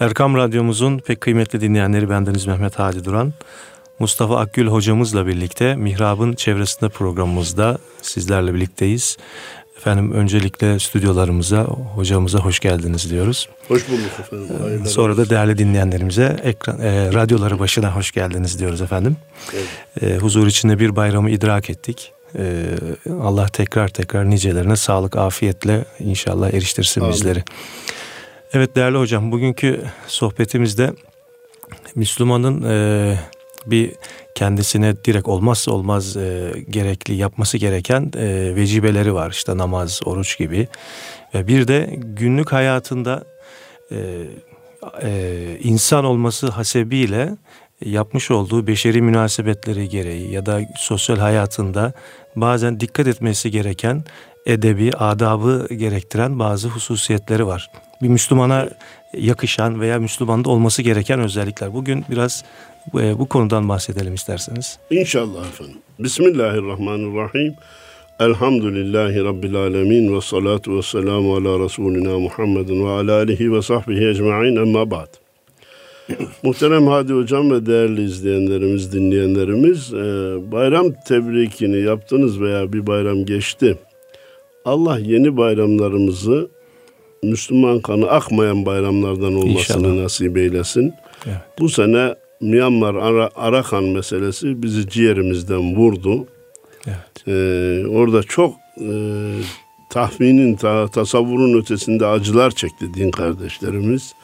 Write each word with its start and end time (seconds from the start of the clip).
Erkam 0.00 0.36
Radyomuzun 0.36 0.98
pek 0.98 1.20
kıymetli 1.20 1.60
dinleyenleri 1.60 2.10
bendeniz 2.10 2.46
Mehmet 2.46 2.78
Hadi 2.78 3.04
Duran. 3.04 3.32
Mustafa 3.98 4.38
Akgül 4.38 4.66
hocamızla 4.66 5.26
birlikte 5.26 5.76
Mihrab'ın 5.76 6.32
çevresinde 6.34 6.88
programımızda 6.88 7.78
sizlerle 8.02 8.54
birlikteyiz. 8.54 9.16
Efendim 9.76 10.12
öncelikle 10.12 10.78
stüdyolarımıza, 10.78 11.62
hocamıza 11.94 12.38
hoş 12.38 12.60
geldiniz 12.60 13.10
diyoruz. 13.10 13.48
Hoş 13.68 13.88
bulduk 13.88 14.20
efendim. 14.20 14.56
Hayırlı 14.62 14.88
Sonra 14.88 15.16
da 15.16 15.30
değerli 15.30 15.58
dinleyenlerimize 15.58 16.36
ekran, 16.42 16.80
e, 16.80 17.12
radyoları 17.12 17.58
başına 17.58 17.96
hoş 17.96 18.12
geldiniz 18.12 18.58
diyoruz 18.58 18.80
efendim. 18.80 19.16
Evet. 19.54 20.12
E, 20.12 20.16
huzur 20.16 20.46
içinde 20.46 20.78
bir 20.78 20.96
bayramı 20.96 21.30
idrak 21.30 21.70
ettik. 21.70 22.12
E, 22.38 22.64
Allah 23.22 23.46
tekrar 23.46 23.88
tekrar 23.88 24.30
nicelerine 24.30 24.76
sağlık, 24.76 25.16
afiyetle 25.16 25.84
inşallah 26.00 26.54
eriştirsin 26.54 27.00
Amin. 27.00 27.12
bizleri. 27.12 27.44
Evet 28.52 28.76
değerli 28.76 28.98
hocam 28.98 29.32
bugünkü 29.32 29.84
sohbetimizde 30.06 30.92
Müslümanın 31.94 32.62
e, 32.62 33.18
bir 33.66 33.92
kendisine 34.34 35.04
direkt 35.04 35.28
olmazsa 35.28 35.72
olmaz 35.72 36.16
e, 36.16 36.52
gerekli 36.70 37.14
yapması 37.14 37.58
gereken 37.58 38.12
e, 38.16 38.56
vecibeleri 38.56 39.14
var. 39.14 39.30
İşte 39.30 39.56
namaz, 39.56 40.00
oruç 40.04 40.38
gibi. 40.38 40.68
Ve 41.34 41.46
bir 41.46 41.68
de 41.68 41.90
günlük 41.96 42.52
hayatında 42.52 43.24
e, 43.90 43.96
e, 45.02 45.58
insan 45.62 46.04
olması 46.04 46.48
hasebiyle 46.48 47.36
yapmış 47.84 48.30
olduğu 48.30 48.66
beşeri 48.66 49.02
münasebetleri 49.02 49.88
gereği 49.88 50.32
ya 50.32 50.46
da 50.46 50.60
sosyal 50.76 51.16
hayatında 51.16 51.92
bazen 52.36 52.80
dikkat 52.80 53.06
etmesi 53.06 53.50
gereken 53.50 54.04
edebi, 54.46 54.92
adabı 54.92 55.74
gerektiren 55.74 56.38
bazı 56.38 56.68
hususiyetleri 56.68 57.46
var. 57.46 57.70
Bir 58.04 58.08
Müslümana 58.08 58.68
yakışan 59.18 59.80
veya 59.80 59.98
Müslümanda 59.98 60.50
olması 60.50 60.82
gereken 60.82 61.20
özellikler. 61.20 61.74
Bugün 61.74 62.04
biraz 62.10 62.44
e, 62.94 63.18
bu 63.18 63.28
konudan 63.28 63.68
bahsedelim 63.68 64.14
isterseniz. 64.14 64.78
İnşallah 64.90 65.48
efendim. 65.48 65.76
Bismillahirrahmanirrahim. 65.98 67.54
Elhamdülillahi 68.20 69.24
Rabbil 69.24 69.56
alemin 69.56 70.16
ve 70.16 70.20
salatu 70.20 70.76
ve 70.76 70.82
selamu 70.82 71.34
ala 71.36 71.64
Resulina 71.64 72.18
Muhammedin 72.18 72.86
ve 72.86 72.90
ala 72.90 73.12
alihi 73.12 73.52
ve 73.52 73.62
sahbihi 73.62 74.08
ecma'in 74.08 74.56
emma 74.56 74.90
ba'd. 74.90 75.08
Muhterem 76.42 76.86
Hadi 76.86 77.12
Hocam 77.12 77.50
ve 77.50 77.66
değerli 77.66 78.04
izleyenlerimiz, 78.04 78.92
dinleyenlerimiz 78.92 79.94
e, 79.94 79.96
bayram 80.52 80.86
tebrikini 81.08 81.80
yaptınız 81.80 82.40
veya 82.40 82.72
bir 82.72 82.86
bayram 82.86 83.24
geçti. 83.24 83.78
Allah 84.64 84.98
yeni 84.98 85.36
bayramlarımızı 85.36 86.48
Müslüman 87.24 87.80
kanı 87.80 88.10
akmayan 88.10 88.66
bayramlardan 88.66 89.34
olmasını 89.34 89.78
İnşallah. 89.86 90.02
nasip 90.02 90.36
eylesin. 90.36 90.94
Evet. 91.26 91.36
Bu 91.58 91.68
sene 91.68 92.14
Myanmar 92.40 92.94
Ara, 92.94 93.30
Arakan 93.36 93.84
meselesi 93.84 94.62
bizi 94.62 94.88
ciğerimizden 94.88 95.76
vurdu. 95.76 96.26
Evet. 96.86 97.28
Ee, 97.28 97.86
orada 97.88 98.22
çok 98.22 98.54
e, 98.80 98.88
tahminin, 99.90 100.54
ta, 100.56 100.88
tasavvurun 100.88 101.60
ötesinde 101.60 102.06
acılar 102.06 102.50
çekti 102.50 102.94
din 102.94 103.10
kardeşlerimiz. 103.10 104.14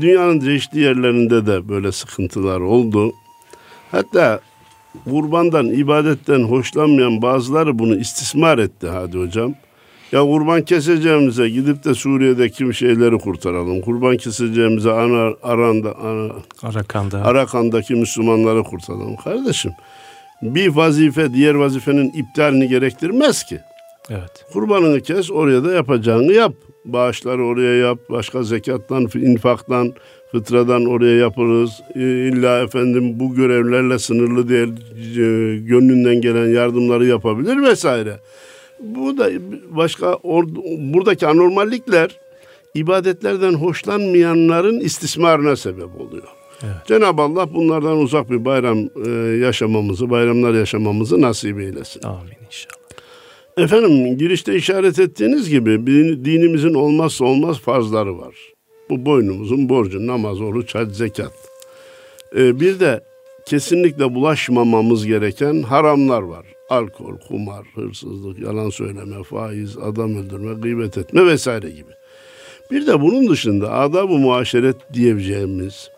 Dünyanın 0.00 0.40
çeşitli 0.40 0.80
yerlerinde 0.80 1.46
de 1.46 1.68
böyle 1.68 1.92
sıkıntılar 1.92 2.60
oldu. 2.60 3.12
Hatta 3.90 4.40
kurbandan, 5.04 5.66
ibadetten 5.66 6.40
hoşlanmayan 6.42 7.22
bazıları 7.22 7.78
bunu 7.78 7.96
istismar 7.96 8.58
etti 8.58 8.88
hadi 8.88 9.18
hocam. 9.18 9.54
Ya 10.12 10.22
kurban 10.22 10.62
keseceğimize 10.62 11.48
gidip 11.48 11.84
de 11.84 11.94
Suriye'deki 11.94 12.74
şeyleri 12.74 13.18
kurtaralım. 13.18 13.80
Kurban 13.80 14.16
keseceğimize 14.16 14.90
ana, 14.92 15.32
Aranda, 15.42 15.94
ana, 15.96 16.32
Arakan'da. 16.62 17.24
Arakan'daki 17.24 17.94
Müslümanları 17.94 18.62
kurtaralım. 18.62 19.16
Kardeşim 19.16 19.72
bir 20.42 20.68
vazife 20.68 21.34
diğer 21.34 21.54
vazifenin 21.54 22.10
iptalini 22.10 22.68
gerektirmez 22.68 23.44
ki. 23.44 23.60
Evet. 24.10 24.44
Kurbanını 24.52 25.00
kes 25.00 25.30
oraya 25.30 25.64
da 25.64 25.72
yapacağını 25.72 26.32
yap. 26.32 26.52
Bağışları 26.84 27.44
oraya 27.44 27.74
yap. 27.74 27.98
Başka 28.10 28.42
zekattan, 28.42 29.08
infaktan, 29.14 29.92
fıtradan 30.32 30.84
oraya 30.84 31.16
yaparız. 31.16 31.70
İlla 31.94 32.62
efendim 32.62 33.20
bu 33.20 33.34
görevlerle 33.34 33.98
sınırlı 33.98 34.48
değil. 34.48 34.68
Gönlünden 35.66 36.20
gelen 36.20 36.48
yardımları 36.48 37.06
yapabilir 37.06 37.62
vesaire. 37.62 38.20
Bu 38.80 39.18
da 39.18 39.30
başka 39.70 40.14
or, 40.14 40.44
buradaki 40.78 41.26
anormallikler 41.26 42.20
ibadetlerden 42.74 43.52
hoşlanmayanların 43.52 44.80
istismarına 44.80 45.56
sebep 45.56 46.00
oluyor. 46.00 46.28
Evet. 46.62 46.86
Cenab-ı 46.86 47.22
Allah 47.22 47.54
bunlardan 47.54 47.98
uzak 47.98 48.30
bir 48.30 48.44
bayram 48.44 48.78
e, 49.06 49.10
yaşamamızı, 49.36 50.10
bayramlar 50.10 50.54
yaşamamızı 50.54 51.20
nasip 51.20 51.60
eylesin. 51.60 52.02
Amin 52.02 52.32
inşallah. 52.46 52.78
Efendim 53.56 54.18
girişte 54.18 54.54
işaret 54.54 54.98
ettiğiniz 54.98 55.50
gibi 55.50 55.86
dinimizin 56.24 56.74
olmazsa 56.74 57.24
olmaz 57.24 57.58
farzları 57.58 58.18
var. 58.18 58.34
Bu 58.90 59.06
boynumuzun 59.06 59.68
borcu 59.68 60.06
namaz, 60.06 60.40
oruç, 60.40 60.74
hac, 60.74 60.96
zekat. 60.96 61.32
Ee, 62.36 62.60
bir 62.60 62.80
de 62.80 63.00
kesinlikle 63.48 64.14
bulaşmamamız 64.14 65.06
gereken 65.06 65.62
haramlar 65.62 66.22
var 66.22 66.46
alkol, 66.68 67.18
kumar, 67.28 67.66
hırsızlık, 67.74 68.38
yalan 68.38 68.70
söyleme, 68.70 69.22
faiz, 69.22 69.78
adam 69.78 70.16
öldürme, 70.16 70.54
gıybet 70.54 70.98
etme 70.98 71.26
vesaire 71.26 71.70
gibi. 71.70 71.90
Bir 72.70 72.86
de 72.86 73.00
bunun 73.00 73.28
dışında 73.28 73.72
adab-ı 73.72 74.18
muaşeret 74.18 74.76
diyebileceğimiz 74.94 75.90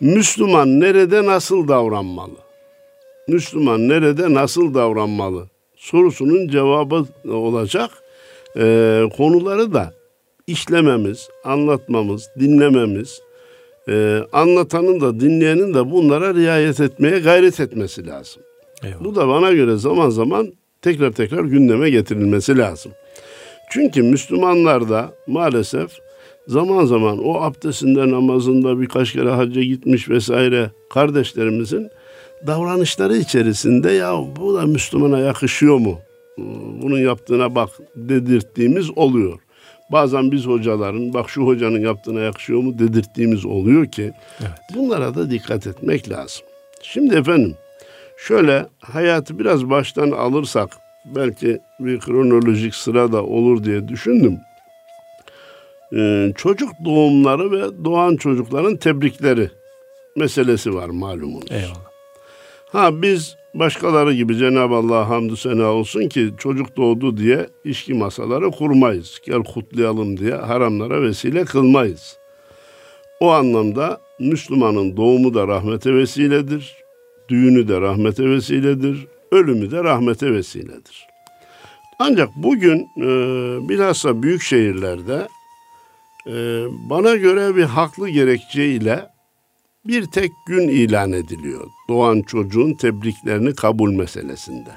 Müslüman 0.00 0.80
nerede 0.80 1.26
nasıl 1.26 1.68
davranmalı? 1.68 2.36
Müslüman 3.28 3.88
nerede 3.88 4.34
nasıl 4.34 4.74
davranmalı? 4.74 5.48
Sorusunun 5.76 6.48
cevabı 6.48 7.06
olacak 7.28 7.90
e, 8.56 9.02
konuları 9.16 9.74
da 9.74 9.94
işlememiz, 10.46 11.28
anlatmamız, 11.44 12.30
dinlememiz, 12.40 13.20
e, 13.88 14.22
anlatanın 14.32 15.00
da 15.00 15.20
dinleyenin 15.20 15.74
de 15.74 15.90
bunlara 15.90 16.34
riayet 16.34 16.80
etmeye 16.80 17.18
gayret 17.18 17.60
etmesi 17.60 18.06
lazım. 18.06 18.42
Eyvallah. 18.84 19.04
Bu 19.04 19.14
da 19.14 19.28
bana 19.28 19.52
göre 19.52 19.76
zaman 19.76 20.10
zaman 20.10 20.52
tekrar 20.82 21.12
tekrar 21.12 21.44
gündeme 21.44 21.90
getirilmesi 21.90 22.58
lazım. 22.58 22.92
Çünkü 23.70 24.02
Müslümanlarda 24.02 25.12
maalesef 25.26 25.90
zaman 26.46 26.84
zaman 26.84 27.24
o 27.24 27.40
abdestinde 27.40 28.10
namazında 28.10 28.80
birkaç 28.80 29.12
kere 29.12 29.30
hacca 29.30 29.62
gitmiş 29.62 30.08
vesaire 30.08 30.70
kardeşlerimizin 30.90 31.90
davranışları 32.46 33.16
içerisinde 33.16 33.90
ya 33.90 34.14
bu 34.36 34.54
da 34.54 34.66
Müslümana 34.66 35.18
yakışıyor 35.18 35.78
mu? 35.78 35.98
Bunun 36.82 36.98
yaptığına 36.98 37.54
bak 37.54 37.70
dedirttiğimiz 37.96 38.98
oluyor. 38.98 39.38
Bazen 39.92 40.32
biz 40.32 40.46
hocaların 40.46 41.14
bak 41.14 41.30
şu 41.30 41.42
hocanın 41.42 41.80
yaptığına 41.80 42.20
yakışıyor 42.20 42.60
mu 42.60 42.78
dedirttiğimiz 42.78 43.46
oluyor 43.46 43.86
ki 43.86 44.12
evet. 44.40 44.58
bunlara 44.74 45.14
da 45.14 45.30
dikkat 45.30 45.66
etmek 45.66 46.10
lazım. 46.10 46.46
Şimdi 46.82 47.14
efendim 47.14 47.56
Şöyle 48.18 48.66
hayatı 48.80 49.38
biraz 49.38 49.70
baştan 49.70 50.10
alırsak 50.10 50.70
belki 51.04 51.60
bir 51.80 52.00
kronolojik 52.00 52.74
sıra 52.74 53.12
da 53.12 53.24
olur 53.24 53.64
diye 53.64 53.88
düşündüm. 53.88 54.38
Ee, 55.96 56.32
çocuk 56.36 56.70
doğumları 56.84 57.52
ve 57.52 57.84
doğan 57.84 58.16
çocukların 58.16 58.76
tebrikleri 58.76 59.50
meselesi 60.16 60.74
var 60.74 60.88
malumunuz. 60.88 61.50
Eyvallah. 61.50 61.88
Ha 62.72 63.02
biz 63.02 63.36
başkaları 63.58 64.14
gibi 64.14 64.36
Cenab-ı 64.36 64.74
Allah 64.74 65.08
hamdü 65.08 65.36
sena 65.36 65.72
olsun 65.72 66.08
ki 66.08 66.30
çocuk 66.38 66.76
doğdu 66.76 67.16
diye 67.16 67.46
içki 67.64 67.94
masaları 67.94 68.50
kurmayız. 68.50 69.20
Gel 69.26 69.42
kutlayalım 69.42 70.16
diye 70.16 70.34
haramlara 70.34 71.02
vesile 71.02 71.44
kılmayız. 71.44 72.16
O 73.20 73.30
anlamda 73.30 74.00
Müslümanın 74.20 74.96
doğumu 74.96 75.34
da 75.34 75.48
rahmete 75.48 75.94
vesiledir 75.94 76.78
düğünü 77.28 77.68
de 77.68 77.80
rahmete 77.80 78.30
vesiledir, 78.30 79.06
ölümü 79.32 79.70
de 79.70 79.84
rahmete 79.84 80.32
vesiledir. 80.32 81.06
Ancak 81.98 82.28
bugün 82.36 82.78
e, 82.96 83.08
bilhassa 83.68 84.22
büyük 84.22 84.42
şehirlerde 84.42 85.28
e, 86.26 86.32
bana 86.90 87.16
göre 87.16 87.56
bir 87.56 87.64
haklı 87.64 88.08
gerekçeyle 88.08 89.06
bir 89.88 90.06
tek 90.06 90.32
gün 90.46 90.68
ilan 90.68 91.12
ediliyor. 91.12 91.66
Doğan 91.88 92.22
çocuğun 92.22 92.74
tebriklerini 92.74 93.54
kabul 93.54 93.92
meselesinde. 93.92 94.70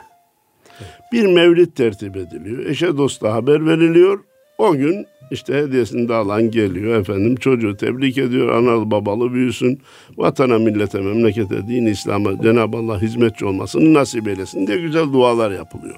Bir 1.12 1.26
mevlid 1.26 1.72
tertip 1.72 2.18
ediliyor. 2.18 2.66
Eşe 2.66 2.98
dosta 2.98 3.34
haber 3.34 3.66
veriliyor. 3.66 4.20
O 4.58 4.74
gün 4.74 5.06
işte 5.32 5.54
hediyesini 5.54 6.10
de 6.10 6.14
alan 6.14 6.52
geliyor 6.52 7.00
efendim 7.02 7.36
çocuğu 7.36 7.78
tebrik 7.78 8.18
ediyor 8.18 8.50
analı 8.50 8.92
babalı 8.92 9.34
büyüsün 9.34 9.82
vatana 10.18 10.60
millete 10.60 11.02
memlekete 11.02 11.68
din 11.68 11.86
İslam'a 11.86 12.42
Cenab-ı 12.42 12.78
Allah 12.78 13.02
hizmetçi 13.02 13.46
olmasını 13.46 13.94
nasip 13.94 14.28
eylesin 14.28 14.68
diye 14.68 14.78
güzel 14.78 15.14
dualar 15.14 15.52
yapılıyor. 15.52 15.96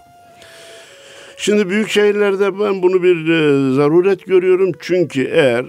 Şimdi 1.38 1.70
büyük 1.70 1.90
şehirlerde 1.90 2.60
ben 2.60 2.82
bunu 2.82 3.04
bir 3.04 3.30
e, 3.30 3.74
zaruret 3.76 4.26
görüyorum 4.26 4.72
çünkü 4.80 5.24
eğer 5.24 5.66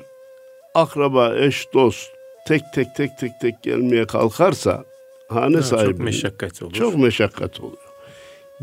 akraba, 0.74 1.36
eş, 1.36 1.66
dost 1.74 2.13
tek 2.46 2.62
tek 2.74 2.94
tek 2.96 3.18
tek 3.18 3.40
tek 3.40 3.62
gelmeye 3.62 4.06
kalkarsa 4.06 4.84
hane 5.28 5.54
Evet, 5.54 5.64
sahibi 5.64 5.90
çok 5.90 6.00
meşakkat 6.00 6.62
olur. 6.62 6.72
çok 6.72 6.96
meşakkat 6.98 7.60
oluyor. 7.60 7.78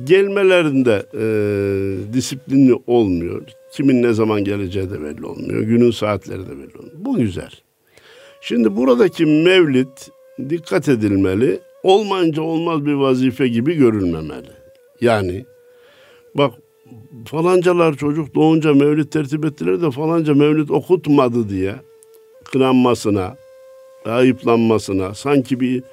Gelmelerinde 0.04 1.06
e, 1.13 1.24
disiplinli 2.13 2.80
olmuyor. 2.88 3.42
Kimin 3.72 4.04
ne 4.04 4.13
zaman 4.13 4.44
geleceği 4.44 4.89
de 4.89 5.01
belli 5.04 5.25
olmuyor. 5.25 5.62
Günün 5.62 5.92
saatleri 5.92 6.39
de 6.45 6.50
belli 6.51 6.78
olmuyor. 6.78 6.95
Bu 6.98 7.18
güzel. 7.18 7.51
Şimdi 8.42 8.75
buradaki 8.75 9.25
mevlid 9.25 9.88
dikkat 10.50 10.89
edilmeli. 10.89 11.60
Olmayınca 11.84 12.42
olmaz 12.42 12.86
bir 12.86 12.94
vazife 12.94 13.48
gibi 13.48 13.74
görülmemeli. 13.75 14.50
Yani 15.01 15.45
bak 16.36 16.54
falancalar 17.25 17.94
çocuk 17.94 18.36
doğunca 18.36 18.74
mevlid 18.74 19.06
tertip 19.06 19.45
ettiler 19.45 19.81
de 19.81 19.92
falanca 19.92 20.34
mevlid 20.34 20.69
okutmadı 20.69 21.50
diye 21.50 21.75
kınanmasına, 22.51 23.36
ayıplanmasına, 24.06 25.13
sanki 25.15 25.59
bir 25.59 25.83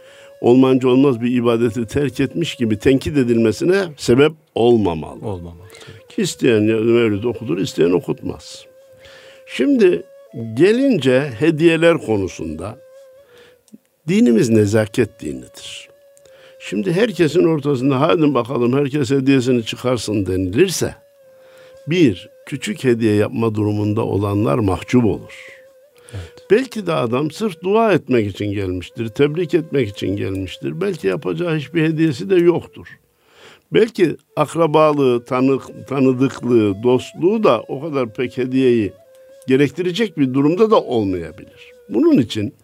olmanca 0.41 0.89
olmaz 0.89 1.21
bir 1.21 1.37
ibadeti 1.37 1.87
terk 1.87 2.21
etmiş 2.21 2.55
gibi 2.55 2.79
tenkit 2.79 3.17
edilmesine 3.17 3.85
sebep 3.97 4.33
olmamalı. 4.55 5.27
Olmamalı 5.27 5.69
tabii 5.87 6.09
ki. 6.09 6.23
İsteyen 6.23 6.63
mevlid 6.63 7.25
okutur, 7.25 7.59
isteyen 7.59 7.91
okutmaz. 7.91 8.67
Şimdi 9.47 10.03
gelince 10.55 11.33
hediyeler 11.39 11.99
konusunda 11.99 12.79
dinimiz 14.09 14.49
nezaket 14.49 15.21
dinidir. 15.21 15.89
Şimdi 16.61 16.93
herkesin 16.93 17.45
ortasında 17.45 18.01
hadi 18.01 18.35
bakalım 18.35 18.79
herkes 18.79 19.11
hediyesini 19.11 19.65
çıkarsın 19.65 20.27
denilirse 20.27 20.95
bir, 21.87 22.31
küçük 22.47 22.85
hediye 22.85 23.15
yapma 23.15 23.55
durumunda 23.55 24.05
olanlar 24.05 24.59
mahcup 24.59 25.05
olur. 25.05 25.58
Belki 26.51 26.87
de 26.87 26.93
adam 26.93 27.31
sırf 27.31 27.63
dua 27.63 27.93
etmek 27.93 28.27
için 28.27 28.53
gelmiştir, 28.53 29.09
tebrik 29.09 29.55
etmek 29.55 29.89
için 29.89 30.17
gelmiştir. 30.17 30.81
Belki 30.81 31.07
yapacağı 31.07 31.57
hiçbir 31.57 31.83
hediyesi 31.83 32.31
de 32.31 32.37
yoktur. 32.37 32.87
Belki 33.73 34.17
akrabalığı, 34.37 35.25
tanık, 35.25 35.89
tanıdıklığı, 35.89 36.83
dostluğu 36.83 37.45
da 37.45 37.61
o 37.61 37.81
kadar 37.81 38.15
pek 38.15 38.39
hediyeyi 38.39 38.93
gerektirecek 39.49 40.19
bir 40.19 40.35
durumda 40.35 40.71
da 40.71 40.81
olmayabilir. 40.81 41.73
Bunun 41.89 42.19
için 42.19 42.55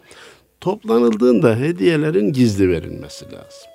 toplanıldığında 0.61 1.57
hediyelerin 1.57 2.33
gizli 2.33 2.69
verilmesi 2.69 3.25
lazım. 3.25 3.69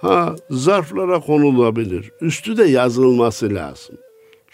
Ha 0.00 0.36
zarflara 0.50 1.20
konulabilir. 1.20 2.10
Üstü 2.20 2.56
de 2.56 2.64
yazılması 2.64 3.54
lazım. 3.54 3.96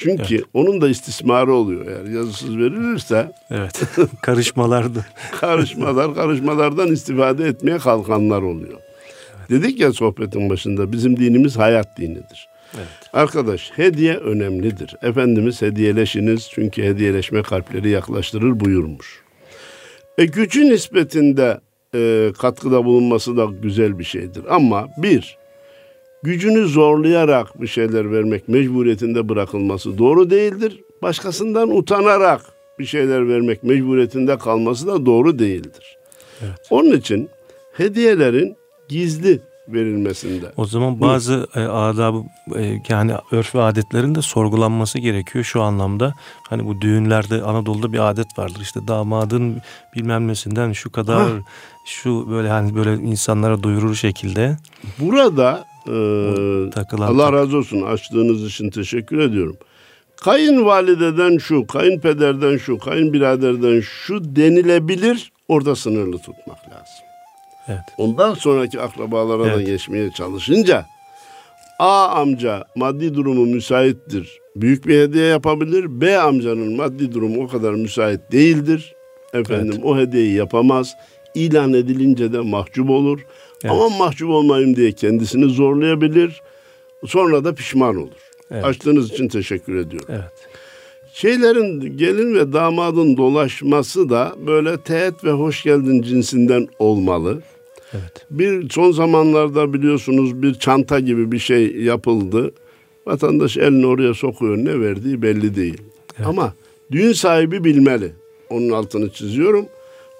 Çünkü 0.00 0.44
onun 0.54 0.80
da 0.80 0.88
istismarı 0.88 1.52
oluyor 1.52 1.86
eğer 1.86 2.14
yazısız 2.14 2.56
verilirse 2.56 3.32
Evet. 3.50 3.82
Karışmalardı. 4.22 5.06
karışmalar 5.40 6.14
karışmalardan 6.14 6.92
istifade 6.92 7.44
etmeye 7.44 7.78
kalkanlar 7.78 8.42
oluyor. 8.42 8.78
Dedik 9.50 9.80
ya 9.80 9.92
sohbetin 9.92 10.50
başında 10.50 10.92
bizim 10.92 11.16
dinimiz 11.16 11.56
hayat 11.58 11.98
dinidir. 11.98 12.48
Evet. 12.74 12.86
Arkadaş 13.12 13.70
hediye 13.76 14.16
önemlidir. 14.16 14.96
Efendimiz 15.02 15.62
hediyeleşiniz 15.62 16.48
çünkü 16.52 16.82
hediyeleşme 16.82 17.42
kalpleri 17.42 17.88
yaklaştırır 17.88 18.60
buyurmuş. 18.60 19.22
E 20.18 20.24
gücü 20.24 20.70
nispetinde 20.70 21.60
e, 21.94 22.32
katkıda 22.38 22.84
bulunması 22.84 23.36
da 23.36 23.44
güzel 23.62 23.98
bir 23.98 24.04
şeydir. 24.04 24.42
Ama 24.48 24.88
bir, 24.98 25.38
gücünü 26.22 26.66
zorlayarak 26.66 27.60
bir 27.62 27.66
şeyler 27.66 28.12
vermek 28.12 28.48
mecburiyetinde 28.48 29.28
bırakılması 29.28 29.98
doğru 29.98 30.30
değildir. 30.30 30.80
Başkasından 31.02 31.76
utanarak 31.76 32.40
bir 32.78 32.86
şeyler 32.86 33.28
vermek 33.28 33.62
mecburiyetinde 33.64 34.38
kalması 34.38 34.86
da 34.86 35.06
doğru 35.06 35.38
değildir. 35.38 35.98
Evet. 36.42 36.58
Onun 36.70 36.90
için 36.92 37.30
hediyelerin 37.72 38.56
gizli 38.88 39.40
verilmesinde. 39.68 40.52
O 40.56 40.64
zaman 40.64 41.00
bazı 41.00 41.46
e, 41.54 41.60
adabı 41.60 42.22
e, 42.56 42.80
yani 42.88 43.12
örf 43.32 43.54
ve 43.54 43.62
adetlerin 43.62 44.14
de 44.14 44.22
sorgulanması 44.22 44.98
gerekiyor 44.98 45.44
şu 45.44 45.62
anlamda. 45.62 46.14
Hani 46.48 46.66
bu 46.66 46.80
düğünlerde 46.80 47.42
Anadolu'da 47.42 47.92
bir 47.92 48.10
adet 48.10 48.38
vardır. 48.38 48.60
İşte 48.60 48.80
damadın 48.88 49.62
bilmem 49.96 50.28
nesinden 50.28 50.72
şu 50.72 50.92
kadar 50.92 51.22
Ha. 51.22 51.28
şu 51.84 52.30
böyle 52.30 52.48
hani 52.48 52.74
böyle 52.74 52.94
insanlara 52.94 53.62
duyurur 53.62 53.94
şekilde 53.94 54.56
Burada 54.98 55.64
e, 55.86 56.70
takılan 56.70 57.06
Allah 57.06 57.32
razı 57.32 57.56
olsun 57.56 57.82
açtığınız 57.82 58.44
için 58.44 58.70
teşekkür 58.70 59.18
ediyorum. 59.18 59.56
Kayınvalideden 60.16 61.38
şu, 61.38 61.66
kayınpederden 61.66 62.56
şu, 62.56 62.78
kayınbiraderden 62.78 63.80
şu 63.80 64.36
denilebilir. 64.36 65.32
Orada 65.48 65.76
sınırlı 65.76 66.18
tutmak 66.18 66.58
lazım. 66.70 67.04
Evet. 67.68 67.80
Ondan 67.98 68.34
sonraki 68.34 68.80
akrabalara 68.80 69.44
da 69.44 69.52
Evet. 69.52 69.66
geçmeye 69.66 70.10
çalışınca 70.10 70.86
A 71.78 72.08
amca 72.08 72.64
maddi 72.76 73.14
durumu 73.14 73.46
müsaittir. 73.46 74.38
Büyük 74.56 74.86
bir 74.86 75.00
hediye 75.00 75.26
yapabilir. 75.26 76.00
B 76.00 76.18
amcanın 76.18 76.76
maddi 76.76 77.12
durumu 77.12 77.44
o 77.44 77.48
kadar 77.48 77.72
müsait 77.72 78.32
değildir. 78.32 78.94
Efendim 79.34 79.80
o 79.84 79.98
hediyeyi 79.98 80.34
yapamaz. 80.34 80.94
İlan 81.34 81.72
edilince 81.72 82.32
de 82.32 82.38
mahcup 82.40 82.90
olur. 82.90 83.20
Evet. 83.64 83.74
Ama 83.74 83.88
mahcup 83.88 84.30
olmayayım 84.30 84.76
diye 84.76 84.92
kendisini 84.92 85.48
zorlayabilir. 85.48 86.42
Sonra 87.06 87.44
da 87.44 87.54
pişman 87.54 87.96
olur. 87.96 88.30
Evet. 88.50 88.64
Açtığınız 88.64 89.10
için 89.10 89.28
teşekkür 89.28 89.76
ediyorum. 89.76 90.08
Evet. 90.10 90.50
Şeylerin 91.12 91.96
gelin 91.96 92.34
ve 92.34 92.52
damadın 92.52 93.16
dolaşması 93.16 94.10
da 94.10 94.34
böyle 94.46 94.76
teğet 94.76 95.24
ve 95.24 95.30
hoş 95.30 95.62
geldin 95.62 96.02
cinsinden 96.02 96.68
olmalı. 96.78 97.42
Evet. 97.92 98.26
Bir 98.30 98.70
son 98.70 98.92
zamanlarda 98.92 99.72
biliyorsunuz 99.72 100.42
bir 100.42 100.54
çanta 100.54 101.00
gibi 101.00 101.32
bir 101.32 101.38
şey 101.38 101.76
yapıldı. 101.76 102.52
Vatandaş 103.06 103.56
elini 103.56 103.86
oraya 103.86 104.14
sokuyor 104.14 104.56
ne 104.56 104.80
verdiği 104.80 105.22
belli 105.22 105.56
değil. 105.56 105.78
Evet. 106.18 106.28
Ama 106.28 106.54
düğün 106.92 107.12
sahibi 107.12 107.64
bilmeli. 107.64 108.12
Onun 108.50 108.70
altını 108.70 109.10
çiziyorum. 109.10 109.66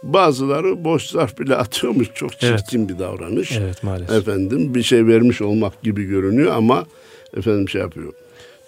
Bazıları 0.02 0.85
boş 0.85 1.06
zarf 1.06 1.38
bile 1.38 1.56
atıyormuş. 1.56 2.08
Çok 2.14 2.41
çirkin 2.41 2.88
bir 2.88 2.99
davranış. 2.99 3.52
Evet 3.52 3.82
maalesef. 3.82 4.17
Efendim 4.17 4.75
bir 4.75 4.82
şey 4.82 5.06
vermiş 5.06 5.43
olmak 5.43 5.82
gibi 5.82 6.05
görünüyor 6.05 6.52
ama 6.52 6.87
efendim 7.37 7.69
şey 7.69 7.81
yapıyor. 7.81 8.12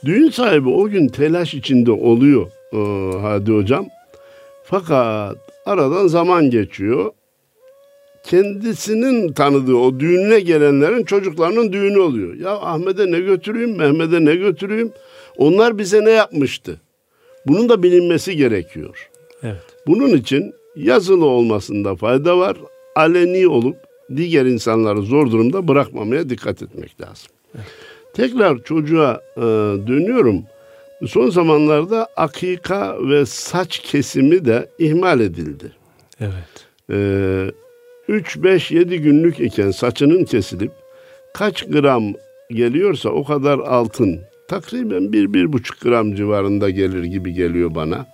Düğün 0.04 0.30
sahibi 0.30 0.68
o 0.68 0.88
gün 0.88 1.08
telaş 1.08 1.54
içinde 1.54 1.90
oluyor 1.92 2.46
ee, 2.72 3.18
Hadi 3.20 3.52
hocam. 3.52 3.86
Fakat 4.64 5.36
aradan 5.66 6.06
zaman 6.06 6.50
geçiyor. 6.50 7.10
Kendisinin 8.24 9.32
tanıdığı 9.32 9.74
o 9.76 10.00
düğününe 10.00 10.40
gelenlerin 10.40 11.04
çocuklarının 11.04 11.72
düğünü 11.72 11.98
oluyor. 11.98 12.34
Ya 12.34 12.50
Ahmet'e 12.50 13.10
ne 13.12 13.20
götüreyim, 13.20 13.76
Mehmet'e 13.76 14.24
ne 14.24 14.36
götüreyim? 14.36 14.92
Onlar 15.36 15.78
bize 15.78 16.04
ne 16.04 16.10
yapmıştı? 16.10 16.80
Bunun 17.46 17.68
da 17.68 17.82
bilinmesi 17.82 18.36
gerekiyor. 18.36 19.10
Evet. 19.42 19.62
Bunun 19.86 20.08
için 20.08 20.54
yazılı 20.76 21.24
olmasında 21.24 21.96
fayda 21.96 22.38
var. 22.38 22.56
Aleni 22.96 23.48
olup 23.48 23.76
diğer 24.16 24.46
insanları 24.46 25.02
zor 25.02 25.30
durumda 25.30 25.68
bırakmamaya 25.68 26.30
dikkat 26.30 26.62
etmek 26.62 27.00
lazım. 27.00 27.32
Tekrar 28.14 28.62
çocuğa 28.64 29.20
e, 29.36 29.40
dönüyorum. 29.86 30.42
Son 31.08 31.30
zamanlarda 31.30 32.08
akika 32.16 32.96
ve 33.08 33.26
saç 33.26 33.78
kesimi 33.78 34.44
de 34.44 34.68
ihmal 34.78 35.20
edildi. 35.20 35.72
Evet. 36.20 36.66
Ee, 36.90 37.50
3-5-7 38.08 38.96
günlük 38.96 39.40
iken 39.40 39.70
saçının 39.70 40.24
kesilip 40.24 40.72
kaç 41.34 41.66
gram 41.66 42.04
geliyorsa 42.50 43.08
o 43.08 43.24
kadar 43.24 43.58
altın 43.58 44.20
takriben 44.48 45.02
1-1,5 45.02 45.84
gram 45.84 46.14
civarında 46.14 46.70
gelir 46.70 47.04
gibi 47.04 47.32
geliyor 47.32 47.74
bana. 47.74 48.06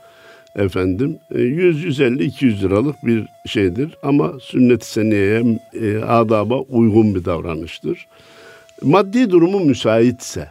Efendim 0.58 1.18
e, 1.30 1.38
100-150-200 1.38 2.62
liralık 2.62 2.96
bir 3.06 3.26
şeydir 3.46 3.96
ama 4.02 4.32
sünnet-i 4.40 4.86
seniyeye 4.86 5.60
e, 5.80 5.98
adaba 5.98 6.60
uygun 6.60 7.14
bir 7.14 7.24
davranıştır. 7.24 8.06
Maddi 8.82 9.30
durumu 9.30 9.60
müsaitse 9.60 10.48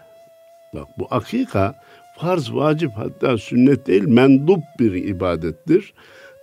bak 0.73 0.87
bu 0.97 1.07
akika 1.11 1.75
farz, 2.17 2.53
vacip 2.53 2.91
hatta 2.95 3.37
sünnet 3.37 3.87
değil 3.87 4.07
mendup 4.07 4.59
bir 4.79 4.93
ibadettir 4.93 5.93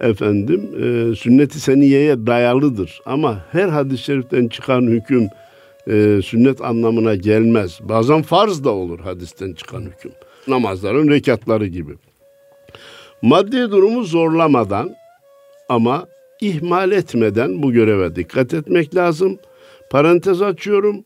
efendim 0.00 0.70
e, 0.76 1.16
sünnet-i 1.16 1.60
seniyeye 1.60 2.26
dayalıdır. 2.26 3.00
Ama 3.06 3.44
her 3.52 3.68
hadis-i 3.68 4.02
şeriften 4.02 4.48
çıkan 4.48 4.82
hüküm 4.82 5.28
e, 5.86 6.20
sünnet 6.24 6.60
anlamına 6.60 7.14
gelmez. 7.14 7.80
Bazen 7.82 8.22
farz 8.22 8.64
da 8.64 8.70
olur 8.70 9.00
hadisten 9.00 9.52
çıkan 9.52 9.82
hüküm. 9.82 10.12
Namazların 10.48 11.08
rekatları 11.08 11.66
gibi. 11.66 11.92
Maddi 13.24 13.70
durumu 13.70 14.04
zorlamadan 14.04 14.94
ama 15.68 16.06
ihmal 16.40 16.92
etmeden 16.92 17.62
bu 17.62 17.72
göreve 17.72 18.16
dikkat 18.16 18.54
etmek 18.54 18.94
lazım. 18.94 19.38
Parantez 19.90 20.42
açıyorum. 20.42 21.04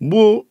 Bu 0.00 0.46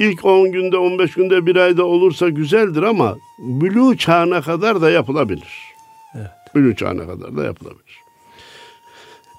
ilk 0.00 0.24
10 0.24 0.52
günde, 0.52 0.76
15 0.76 1.14
günde, 1.14 1.46
bir 1.46 1.56
ayda 1.56 1.84
olursa 1.84 2.28
güzeldir 2.28 2.82
ama 2.82 3.16
bülü 3.38 3.98
çağına 3.98 4.42
kadar 4.42 4.82
da 4.82 4.90
yapılabilir. 4.90 5.52
Evet. 6.14 6.30
Üç 6.54 6.82
hane 6.82 7.06
kadar 7.06 7.36
da 7.36 7.44
yapılabilir. 7.44 7.98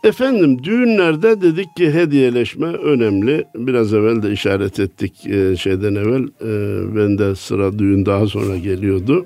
Efendim 0.04 0.64
düğünlerde 0.64 1.42
dedik 1.42 1.76
ki 1.76 1.94
hediyeleşme 1.94 2.68
önemli. 2.68 3.46
Biraz 3.56 3.94
evvel 3.94 4.24
de 4.24 4.32
işaret 4.32 4.80
ettik 4.80 5.28
e, 5.28 5.56
şeyden 5.58 5.96
evvel. 5.96 6.24
E, 6.24 6.96
ben 6.96 7.18
de 7.18 7.36
sıra 7.36 7.80
düğün 7.80 8.06
daha 8.06 8.28
sonra 8.28 8.58
geliyordu. 8.58 9.26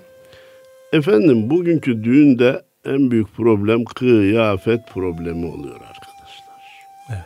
Efendim 0.93 1.49
bugünkü 1.49 2.03
düğünde 2.03 2.61
en 2.85 3.11
büyük 3.11 3.35
problem 3.35 3.85
kıyafet 3.85 4.87
problemi 4.93 5.45
oluyor 5.45 5.75
arkadaşlar. 5.75 6.61
Evet. 7.09 7.25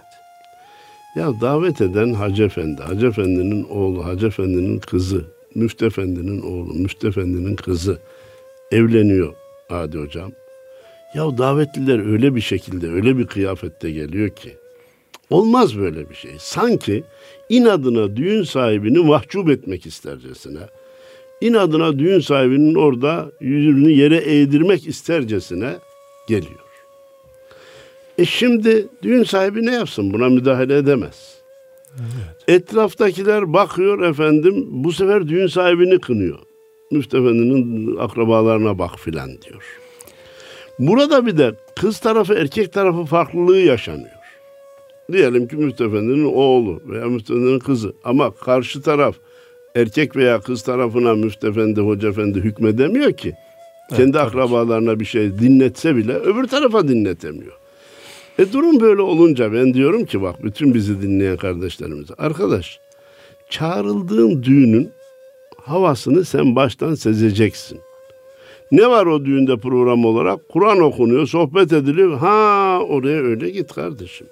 Ya 1.16 1.42
davet 1.42 1.82
eden 1.82 2.14
Hacı 2.14 2.44
Efendi, 2.44 2.82
Hacı 2.82 3.08
Efendi'nin 3.08 3.64
oğlu, 3.64 4.06
Hacı 4.06 4.28
Efendi'nin 4.28 4.80
kızı, 4.80 5.26
Müftü 5.56 5.86
Efendi'nin 5.86 6.42
oğlu, 6.42 6.74
Müftü 6.74 7.08
Efendi'nin 7.08 7.56
kızı 7.56 8.00
evleniyor 8.72 9.34
Adi 9.70 9.98
Hocam. 9.98 10.32
Ya 11.16 11.38
davetliler 11.38 12.12
öyle 12.12 12.36
bir 12.36 12.42
şekilde, 12.42 12.90
öyle 12.90 13.18
bir 13.18 13.28
kıyafette 13.28 13.92
geliyor 13.92 14.30
ki. 14.30 14.58
Olmaz 15.30 15.78
böyle 15.80 16.10
bir 16.10 16.16
şey. 16.16 16.32
Sanki 16.40 17.04
inadına 17.50 18.16
düğün 18.16 18.44
sahibini 18.44 19.00
mahcup 19.00 19.50
etmek 19.50 19.86
istercesine, 19.86 20.60
inadına 21.44 22.00
düğün 22.00 22.20
sahibinin 22.20 22.76
orada 22.76 23.32
yüzünü 23.42 23.92
yere 23.92 24.18
eğdirmek 24.18 24.88
istercesine 24.88 25.76
geliyor. 26.28 26.60
E 28.18 28.26
şimdi 28.26 28.88
düğün 29.04 29.24
sahibi 29.24 29.66
ne 29.66 29.72
yapsın? 29.74 30.14
Buna 30.14 30.30
müdahale 30.30 30.78
edemez. 30.78 31.42
Etraftakiler 32.48 33.54
bakıyor 33.54 34.02
efendim 34.02 34.66
bu 34.70 34.92
sefer 34.92 35.28
düğün 35.28 35.48
sahibini 35.48 36.00
kınıyor. 36.00 36.40
Müftü 36.92 37.18
Efendi'nin 37.18 37.96
akrabalarına 37.96 38.80
bak 38.80 39.00
filan 39.00 39.30
diyor. 39.42 39.64
Burada 40.80 41.26
bir 41.26 41.38
de 41.38 41.56
kız 41.76 42.00
tarafı 42.00 42.34
erkek 42.34 42.74
tarafı 42.74 43.06
farklılığı 43.06 43.60
yaşanıyor. 43.60 44.10
Diyelim 45.12 45.48
ki 45.48 45.56
Müftü 45.56 45.84
Efendi'nin 45.84 46.34
oğlu 46.34 46.82
veya 46.86 47.06
Müftü 47.06 47.34
Efendi'nin 47.34 47.60
kızı 47.60 47.94
ama 48.04 48.32
karşı 48.32 48.82
taraf 48.82 49.16
erkek 49.76 50.16
veya 50.16 50.40
kız 50.40 50.64
tarafına 50.64 51.14
Müftü 51.14 51.48
Efendi, 51.48 51.82
Hoca 51.82 52.10
Efendi 52.10 52.40
hükmedemiyor 52.40 53.14
ki. 53.14 53.34
Kendi 53.90 54.12
tabii 54.12 54.24
akrabalarına 54.24 55.00
bir 55.00 55.06
şey 55.06 55.40
dinletse 55.40 55.96
bile 55.96 56.14
öbür 56.14 56.48
tarafa 56.48 56.88
dinletemiyor. 56.88 57.54
E 58.40 58.54
durum 58.54 58.80
böyle 58.80 59.02
olunca 59.02 59.54
ben 59.54 59.74
diyorum 59.74 60.06
ki 60.06 60.22
bak 60.22 60.44
bütün 60.44 60.74
bizi 60.74 61.02
dinleyen 61.02 61.38
kardeşlerimize. 61.38 62.14
Arkadaş 62.18 62.80
çağrıldığın 63.50 64.44
düğünün 64.44 64.92
havasını 65.62 66.26
sen 66.26 66.56
baştan 66.56 66.96
sezeceksin. 66.96 67.80
Ne 68.72 68.88
var 68.88 69.06
o 69.06 69.26
düğünde 69.26 69.58
program 69.58 70.06
olarak? 70.06 70.50
Kur'an 70.50 70.80
okunuyor, 70.80 71.28
sohbet 71.28 71.74
ediliyor. 71.74 72.18
Ha 72.18 72.80
oraya 72.88 73.22
öyle 73.22 73.50
git 73.50 73.74
kardeşim. 73.74 74.28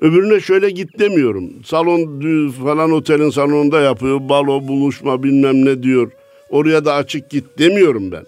Öbürüne 0.00 0.40
şöyle 0.40 0.70
git 0.70 0.98
demiyorum. 0.98 1.64
Salon 1.64 2.20
falan 2.50 2.92
otelin 2.92 3.30
salonunda 3.30 3.80
yapıyor. 3.80 4.28
Balo, 4.28 4.68
buluşma 4.68 5.22
bilmem 5.22 5.64
ne 5.64 5.82
diyor. 5.82 6.12
Oraya 6.50 6.84
da 6.84 6.94
açık 6.94 7.30
git 7.30 7.44
demiyorum 7.58 8.12
ben. 8.12 8.24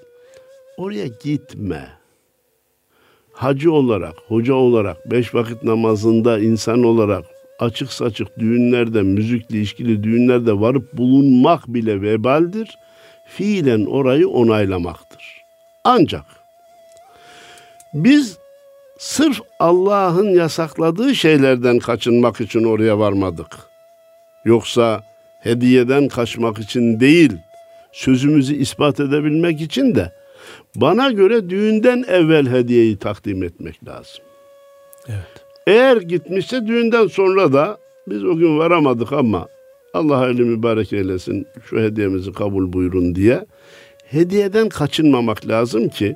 Oraya 0.77 1.07
gitme. 1.07 1.89
Hacı 3.33 3.73
olarak, 3.73 4.15
hoca 4.29 4.55
olarak, 4.55 5.11
beş 5.11 5.35
vakit 5.35 5.63
namazında 5.63 6.39
insan 6.39 6.83
olarak 6.83 7.25
açık 7.59 7.93
saçık 7.93 8.39
düğünlerde, 8.39 9.03
müzikle 9.03 9.57
ilişkili 9.57 10.03
düğünlerde 10.03 10.61
varıp 10.61 10.99
bulunmak 10.99 11.69
bile 11.69 12.03
vebaldir. 12.03 12.79
Fiilen 13.29 13.87
orayı 13.87 14.29
onaylamaktır. 14.29 15.43
Ancak 15.85 16.25
biz 17.95 18.40
sırf 19.01 19.41
Allah'ın 19.59 20.29
yasakladığı 20.29 21.15
şeylerden 21.15 21.79
kaçınmak 21.79 22.41
için 22.41 22.65
oraya 22.65 22.99
varmadık. 22.99 23.47
Yoksa 24.45 25.05
hediyeden 25.41 26.09
kaçmak 26.09 26.59
için 26.59 27.01
değil, 27.01 27.33
sözümüzü 27.93 28.55
ispat 28.55 29.01
edebilmek 29.01 29.61
için 29.61 29.95
de 29.95 30.13
bana 30.77 31.11
göre 31.11 31.51
düğünden 31.51 32.05
evvel 32.09 32.47
hediyeyi 32.47 32.97
takdim 32.97 33.43
etmek 33.43 33.87
lazım. 33.89 34.25
Evet. 35.09 35.45
Eğer 35.67 35.97
gitmişse 35.97 36.67
düğünden 36.67 37.07
sonra 37.07 37.53
da 37.53 37.79
biz 38.07 38.25
o 38.25 38.37
gün 38.37 38.59
varamadık 38.59 39.13
ama 39.13 39.49
Allah 39.95 40.29
eli 40.29 40.43
mübarek 40.43 40.93
eylesin 40.93 41.47
şu 41.65 41.79
hediyemizi 41.81 42.33
kabul 42.33 42.73
buyurun 42.73 43.15
diye 43.15 43.47
hediyeden 44.05 44.69
kaçınmamak 44.69 45.49
lazım 45.49 45.89
ki 45.89 46.15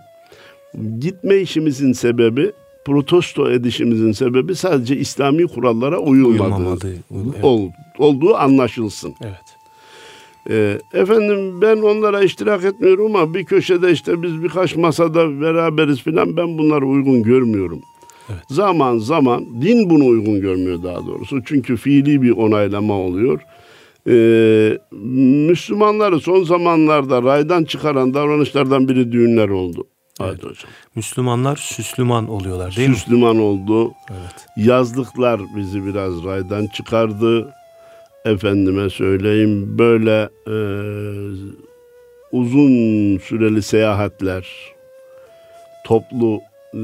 gitme 0.98 1.36
işimizin 1.36 1.92
sebebi 1.92 2.52
protesto 2.84 3.50
edişimizin 3.50 4.12
sebebi 4.12 4.54
sadece 4.54 4.96
İslami 4.96 5.46
kurallara 5.46 5.98
uyulmadığı 5.98 6.42
Uyulmamadığı, 6.54 6.96
uyul- 7.10 7.32
evet. 7.34 7.44
ol- 7.44 7.70
olduğu 7.98 8.36
anlaşılsın. 8.36 9.14
Evet. 9.24 9.34
Ee, 10.50 10.78
efendim 11.00 11.60
ben 11.60 11.76
onlara 11.76 12.20
iştirak 12.22 12.64
etmiyorum 12.64 13.16
ama 13.16 13.34
bir 13.34 13.44
köşede 13.44 13.92
işte 13.92 14.22
biz 14.22 14.42
birkaç 14.42 14.76
masada 14.76 15.40
beraberiz 15.40 16.02
filan 16.02 16.36
ben 16.36 16.58
bunları 16.58 16.86
uygun 16.86 17.22
görmüyorum. 17.22 17.80
Evet. 18.30 18.42
Zaman 18.48 18.98
zaman 18.98 19.46
din 19.62 19.90
bunu 19.90 20.04
uygun 20.06 20.40
görmüyor 20.40 20.82
daha 20.82 21.06
doğrusu. 21.06 21.44
Çünkü 21.44 21.76
fiili 21.76 22.22
bir 22.22 22.30
onaylama 22.30 22.94
oluyor. 22.94 23.40
Ee, 24.08 24.78
Müslümanları 25.48 26.20
son 26.20 26.44
zamanlarda 26.44 27.22
raydan 27.22 27.64
çıkaran 27.64 28.14
davranışlardan 28.14 28.88
biri 28.88 29.12
düğünler 29.12 29.48
oldu. 29.48 29.86
Hadi 30.18 30.36
hocam. 30.42 30.70
Müslümanlar 30.94 31.56
Süslüman 31.56 32.28
oluyorlar 32.28 32.76
değil 32.76 32.88
mi? 32.88 32.92
Müslüman 32.94 33.38
oldu. 33.38 33.92
Evet. 34.10 34.46
Yazlıklar 34.56 35.40
bizi 35.56 35.86
biraz 35.86 36.24
raydan 36.24 36.66
çıkardı. 36.66 37.52
Efendime 38.24 38.90
söyleyeyim 38.90 39.78
böyle 39.78 40.28
e, 40.46 40.56
uzun 42.32 43.18
süreli 43.18 43.62
seyahatler, 43.62 44.48
toplu 45.86 46.40
e, 46.74 46.80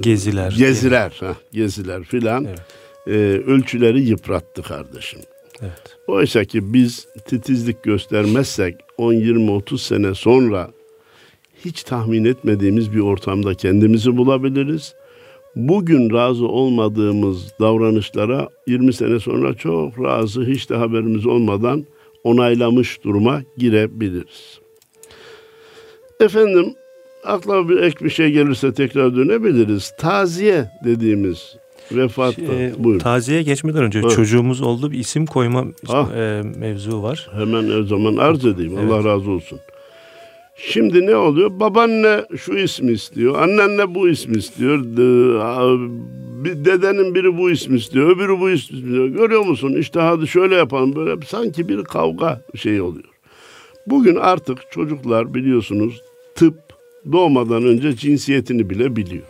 Geziler. 0.00 0.54
geziler, 0.58 1.16
heh, 1.20 1.34
geziler 1.52 2.02
filan 2.02 2.44
Evet. 2.44 2.60
e, 3.06 3.10
ölçüleri 3.50 4.00
yıprattı 4.02 4.62
kardeşim. 4.62 5.20
Evet. 5.62 5.96
Oysa 6.06 6.44
ki 6.44 6.72
biz 6.72 7.06
titizlik 7.26 7.82
göstermezsek 7.82 8.74
10, 8.98 9.12
20, 9.12 9.50
30 9.50 9.82
sene 9.82 10.14
sonra 10.14 10.70
hiç 11.64 11.82
tahmin 11.82 12.24
etmediğimiz 12.24 12.92
bir 12.92 13.00
ortamda 13.00 13.54
kendimizi 13.54 14.16
bulabiliriz. 14.16 14.94
Bugün 15.56 16.12
razı 16.12 16.46
olmadığımız 16.48 17.52
davranışlara 17.60 18.48
20 18.66 18.92
sene 18.92 19.20
sonra 19.20 19.54
çok 19.54 20.02
razı 20.04 20.44
hiç 20.44 20.70
de 20.70 20.76
haberimiz 20.76 21.26
olmadan 21.26 21.86
onaylamış 22.24 23.04
duruma 23.04 23.42
girebiliriz. 23.58 24.58
Efendim 26.20 26.74
akla 27.24 27.68
bir 27.68 27.76
ek 27.82 28.04
bir 28.04 28.10
şey 28.10 28.30
gelirse 28.30 28.74
tekrar 28.74 29.16
dönebiliriz. 29.16 29.92
Taziye 29.98 30.70
dediğimiz 30.84 31.56
vefatta. 31.92 32.46
Şey, 32.46 32.70
Buyurun. 32.78 32.98
taziye 32.98 33.42
geçmeden 33.42 33.82
önce 33.82 33.98
Evet. 33.98 34.10
çocuğumuz 34.10 34.60
oldu 34.60 34.90
bir 34.92 34.98
isim 34.98 35.26
koyma 35.26 35.64
Ah. 35.88 36.10
e, 36.16 36.42
mevzu 36.56 37.02
var. 37.02 37.28
Hemen 37.32 37.80
o 37.80 37.82
zaman 37.84 38.16
arz 38.16 38.44
edeyim. 38.46 38.72
Evet. 38.78 38.92
Allah 38.92 39.04
razı 39.04 39.30
olsun. 39.30 39.58
Şimdi 40.58 41.06
ne 41.06 41.16
oluyor? 41.16 41.60
Babaanne 41.60 42.24
şu 42.36 42.54
ismi 42.54 42.92
istiyor. 42.92 43.42
Annenle 43.42 43.94
bu 43.94 44.08
ismi 44.08 44.36
istiyor. 44.36 44.84
Dedenin 46.44 47.14
biri 47.14 47.38
bu 47.38 47.50
ismi 47.50 47.78
istiyor. 47.78 48.16
Öbürü 48.16 48.40
bu 48.40 48.50
ismi 48.50 48.78
istiyor. 48.78 49.06
Görüyor 49.06 49.46
musun? 49.46 49.74
İşte 49.78 50.00
hadi 50.00 50.28
şöyle 50.28 50.54
yapalım. 50.54 50.96
Böyle 50.96 51.20
sanki 51.26 51.68
bir 51.68 51.84
kavga 51.84 52.42
şeyi 52.56 52.82
oluyor. 52.82 53.08
Bugün 53.86 54.16
artık 54.16 54.58
çocuklar 54.70 55.34
biliyorsunuz 55.34 56.02
tıp 56.34 56.54
doğmadan 57.12 57.64
önce 57.64 57.96
cinsiyetini 57.96 58.70
bile 58.70 58.96
biliyor. 58.96 59.24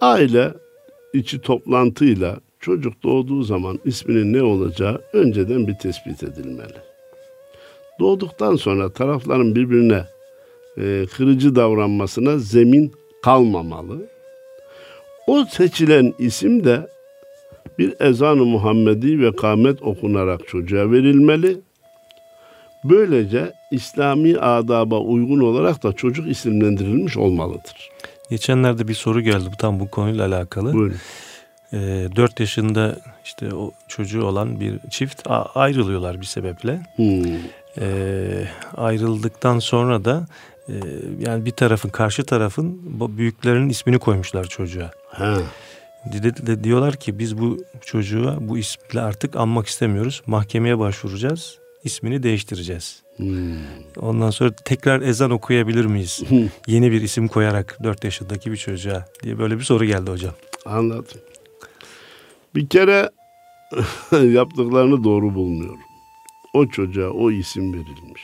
Aile 0.00 0.52
içi 1.12 1.40
toplantıyla 1.40 2.40
çocuk 2.60 3.02
doğduğu 3.02 3.42
zaman 3.42 3.78
isminin 3.84 4.32
ne 4.32 4.42
olacağı 4.42 5.00
önceden 5.12 5.66
bir 5.66 5.74
tespit 5.74 6.22
edilmeli. 6.22 6.89
Doğduktan 8.00 8.56
sonra 8.56 8.92
tarafların 8.92 9.54
birbirine 9.54 10.04
e, 10.78 11.06
kırıcı 11.16 11.56
davranmasına 11.56 12.38
zemin 12.38 12.92
kalmamalı. 13.22 14.06
O 15.26 15.44
seçilen 15.44 16.14
isim 16.18 16.64
de 16.64 16.88
bir 17.78 17.94
ezan-ı 18.00 18.44
Muhammedi 18.44 19.20
ve 19.20 19.36
kâmet 19.36 19.82
okunarak 19.82 20.48
çocuğa 20.48 20.90
verilmeli. 20.90 21.60
Böylece 22.84 23.52
İslami 23.70 24.38
adaba 24.38 24.98
uygun 24.98 25.40
olarak 25.40 25.82
da 25.82 25.92
çocuk 25.92 26.28
isimlendirilmiş 26.28 27.16
olmalıdır. 27.16 27.90
Geçenlerde 28.30 28.88
bir 28.88 28.94
soru 28.94 29.20
geldi 29.20 29.46
tam 29.58 29.80
bu 29.80 29.90
konuyla 29.90 30.26
alakalı. 30.26 30.72
Buyurun. 30.72 30.96
E, 31.72 31.76
4 32.16 32.40
yaşında 32.40 32.96
işte 33.24 33.54
o 33.54 33.70
çocuğu 33.88 34.24
olan 34.24 34.60
bir 34.60 34.78
çift 34.90 35.22
ayrılıyorlar 35.54 36.20
bir 36.20 36.26
sebeple. 36.26 36.80
Hmm. 36.96 37.24
E, 37.80 38.48
ayrıldıktan 38.76 39.58
sonra 39.58 40.04
da 40.04 40.26
e, 40.68 40.74
yani 41.18 41.44
bir 41.44 41.50
tarafın 41.50 41.88
karşı 41.88 42.24
tarafın 42.24 42.80
büyüklerinin 43.16 43.68
ismini 43.68 43.98
koymuşlar 43.98 44.44
çocuğa. 44.44 44.90
Ha. 45.06 45.38
De, 46.12 46.46
de, 46.46 46.64
diyorlar 46.64 46.96
ki 46.96 47.18
biz 47.18 47.38
bu 47.38 47.58
çocuğa 47.84 48.36
bu 48.40 48.58
ismle 48.58 49.00
artık 49.00 49.36
anmak 49.36 49.66
istemiyoruz. 49.66 50.22
Mahkemeye 50.26 50.78
başvuracağız. 50.78 51.58
ismini 51.84 52.22
değiştireceğiz. 52.22 53.02
Hmm. 53.16 53.56
Ondan 54.00 54.30
sonra 54.30 54.52
tekrar 54.64 55.00
ezan 55.00 55.30
okuyabilir 55.30 55.84
miyiz? 55.84 56.22
Yeni 56.66 56.92
bir 56.92 57.02
isim 57.02 57.28
koyarak 57.28 57.78
4 57.82 58.04
yaşındaki 58.04 58.52
bir 58.52 58.56
çocuğa 58.56 59.04
diye 59.22 59.38
böyle 59.38 59.58
bir 59.58 59.64
soru 59.64 59.84
geldi 59.84 60.10
hocam. 60.10 60.34
Anladım. 60.66 61.20
Bir 62.54 62.68
kere 62.68 63.10
yaptıklarını 64.22 65.04
doğru 65.04 65.34
bulmuyorum. 65.34 65.89
O 66.54 66.66
çocuğa 66.66 67.10
o 67.10 67.30
isim 67.30 67.72
verilmiş. 67.72 68.22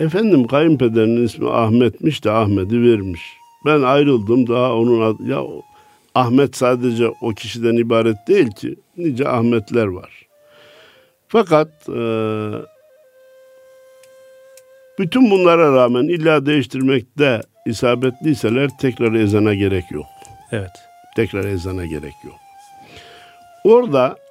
Efendim 0.00 0.46
kayınpederinin 0.46 1.24
ismi 1.26 1.50
Ahmet'miş 1.50 2.24
de 2.24 2.30
Ahmet'i 2.30 2.82
vermiş. 2.82 3.36
Ben 3.66 3.82
ayrıldım 3.82 4.48
daha 4.48 4.74
onun 4.74 5.00
adı, 5.00 5.28
ya 5.30 5.42
Ahmet 6.14 6.56
sadece 6.56 7.08
o 7.20 7.30
kişiden 7.30 7.76
ibaret 7.76 8.16
değil 8.28 8.50
ki. 8.50 8.76
Nice 8.96 9.28
Ahmetler 9.28 9.86
var. 9.86 10.26
Fakat 11.28 11.68
eee, 11.88 12.50
bütün 14.98 15.30
bunlara 15.30 15.72
rağmen 15.76 16.02
illa 16.04 16.46
değiştirmekte 16.46 17.40
isabetliyseler 17.66 18.70
tekrar 18.80 19.12
ezana 19.14 19.54
gerek 19.54 19.84
yok 19.90 20.06
Evet. 20.52 20.70
tekrar 21.16 21.44
ezana 21.44 21.86
gerek 21.86 22.14
yok. 22.24 22.34
Orada 23.64 24.16
e, 24.18 24.21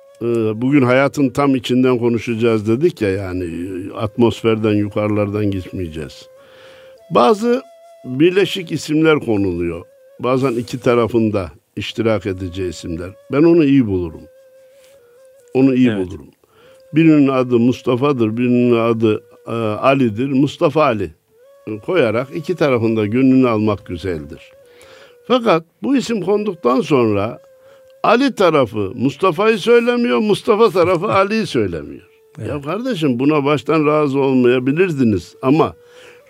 bugün 0.55 0.81
hayatın 0.81 1.29
tam 1.29 1.55
içinden 1.55 1.97
konuşacağız 1.97 2.67
dedik 2.67 3.01
ya 3.01 3.09
yani 3.09 3.49
atmosferden 3.95 4.73
yukarılardan 4.73 5.51
gitmeyeceğiz. 5.51 6.27
Bazı 7.09 7.61
birleşik 8.05 8.71
isimler 8.71 9.19
konuluyor. 9.19 9.85
Bazen 10.19 10.51
iki 10.51 10.79
tarafında 10.79 11.51
iştirak 11.75 12.25
edeceği 12.25 12.69
isimler. 12.69 13.09
Ben 13.31 13.43
onu 13.43 13.63
iyi 13.63 13.87
bulurum. 13.87 14.21
Onu 15.53 15.75
iyi 15.75 15.89
Evet. 15.89 16.07
bulurum. 16.07 16.27
Birinin 16.93 17.27
adı 17.27 17.59
Mustafa'dır, 17.59 18.37
birinin 18.37 18.75
adı 18.75 19.23
e, 19.47 19.51
Ali'dir. 19.51 20.27
Mustafa 20.27 20.83
Ali 20.83 21.11
koyarak 21.85 22.27
iki 22.35 22.55
tarafında 22.55 23.05
gönlünü 23.05 23.49
almak 23.49 23.85
güzeldir. 23.85 24.51
Fakat 25.27 25.63
bu 25.83 25.95
isim 25.95 26.21
konduktan 26.21 26.81
sonra 26.81 27.39
Ali 28.03 28.36
tarafı 28.36 28.91
Mustafa'yı 28.96 29.58
söylemiyor, 29.58 30.20
Mustafa 30.20 30.70
tarafı 30.70 31.05
Ali'yi 31.13 31.48
söylemiyor. 31.48 32.03
Ya 32.48 32.62
kardeşim 32.62 33.20
buna 33.20 33.46
baştan 33.46 33.86
razı 33.86 34.20
olmayabilirdiniz 34.20 35.36
ama 35.41 35.75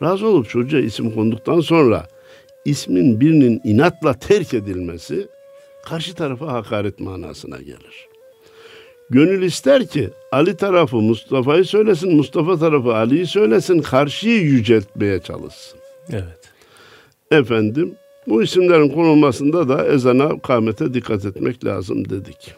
razı 0.04 0.28
olup 0.28 0.50
çocuğa 0.50 0.80
isim 0.80 1.12
konduktan 1.12 1.60
sonra 1.60 2.08
ismin 2.66 3.20
birinin 3.20 3.62
inatla 3.64 4.14
terk 4.14 4.54
edilmesi 4.54 5.28
karşı 5.86 6.16
tarafa 6.16 6.48
hakaret 6.48 7.00
manasına 7.00 7.58
gelir. 7.58 8.08
Gönül 9.10 9.42
ister 9.42 9.88
ki 9.88 10.10
Ali 10.32 10.58
tarafı 10.58 10.96
Mustafa'yı 10.98 11.66
söylesin, 11.66 12.16
Mustafa 12.16 12.58
tarafı 12.60 12.96
Ali'yi 12.96 13.28
söylesin, 13.28 13.82
karşıyı 13.82 14.42
yüceltmeye 14.42 15.20
çalışsın. 15.20 15.80
Evet. 16.10 16.52
Efendim 17.32 17.96
bu 18.28 18.44
isimlerin 18.44 18.90
konulmasında 18.90 19.70
da 19.70 19.88
ezana 19.88 20.40
kâmete 20.40 20.94
dikkat 20.94 21.26
etmek 21.26 21.66
lazım 21.66 22.10
dedik. 22.10 22.54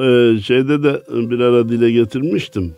Ee, 0.00 0.40
şeyde 0.42 0.82
de 0.82 1.02
bir 1.08 1.40
ara 1.40 1.68
dile 1.68 1.90
getirmiştim. 1.90 2.74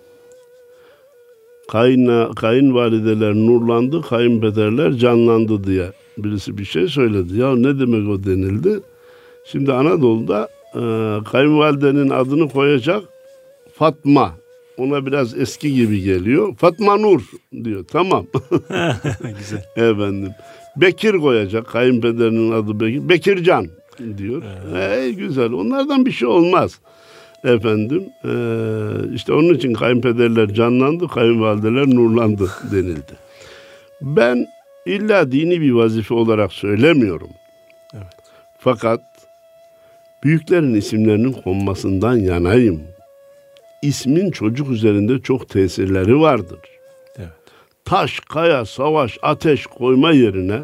Kayına, 1.69 2.31
kayınvalideler 2.37 3.35
nurlandı, 3.35 4.03
kayınpederler 4.03 4.93
canlandı 4.93 5.65
diye 5.65 5.93
birisi 6.19 6.59
bir 6.59 6.65
şey 6.65 6.89
söyledi. 6.89 7.39
Ya 7.39 7.57
ne 7.57 7.81
demek 7.81 8.09
o 8.09 8.25
denildi? 8.25 8.81
Şimdi 9.45 9.73
Anadolu'da 9.73 10.49
e, 10.75 10.83
kayınvalidenin 11.25 12.11
adını 12.11 12.49
koyacak 12.49 13.03
Fatma. 13.73 14.33
Ona 14.79 15.07
biraz 15.07 15.39
eski 15.39 15.75
gibi 15.75 16.03
geliyor. 16.03 16.57
Fatma 16.57 16.97
Nur 16.97 17.23
diyor. 17.65 17.85
Tamam. 17.93 18.27
Güzel. 19.39 19.65
Efendim. 19.77 20.31
Bekir 20.77 21.13
koyacak. 21.15 21.67
Kayınpederinin 21.67 22.53
adı 22.53 22.81
Bekir. 22.81 23.09
Bekircan 23.09 23.67
diyor. 24.19 24.43
Ey 24.91 25.13
güzel. 25.13 25.53
Onlardan 25.53 26.07
bir 26.07 26.13
şey 26.13 26.29
olmaz. 26.29 26.79
Efendim. 27.45 28.05
eee, 28.25 29.15
işte 29.15 29.33
onun 29.33 29.55
için 29.55 29.75
kayınpederler 29.75 30.55
canlandı. 30.55 31.09
Kayınvalideler 31.09 31.87
nurlandı 31.87 32.51
denildi. 32.73 33.13
Ben 34.01 34.47
illa 34.87 35.33
dini 35.33 35.61
bir 35.61 35.71
vazife 35.71 36.15
olarak 36.15 36.53
söylemiyorum. 36.53 37.31
Evet. 37.95 38.07
Fakat 38.59 39.01
büyüklerin 40.25 40.75
isimlerinin 40.75 41.33
konmasından 41.33 42.17
yanayım. 42.17 42.83
İsmin 43.83 44.31
çocuk 44.31 44.71
üzerinde 44.71 45.19
çok 45.23 45.49
tesirleri 45.49 46.21
vardır 46.21 46.59
Evet. 47.17 47.29
taş, 47.85 48.21
kaya, 48.21 48.65
savaş, 48.65 49.19
ateş 49.23 49.67
koyma 49.67 50.13
yerine 50.13 50.61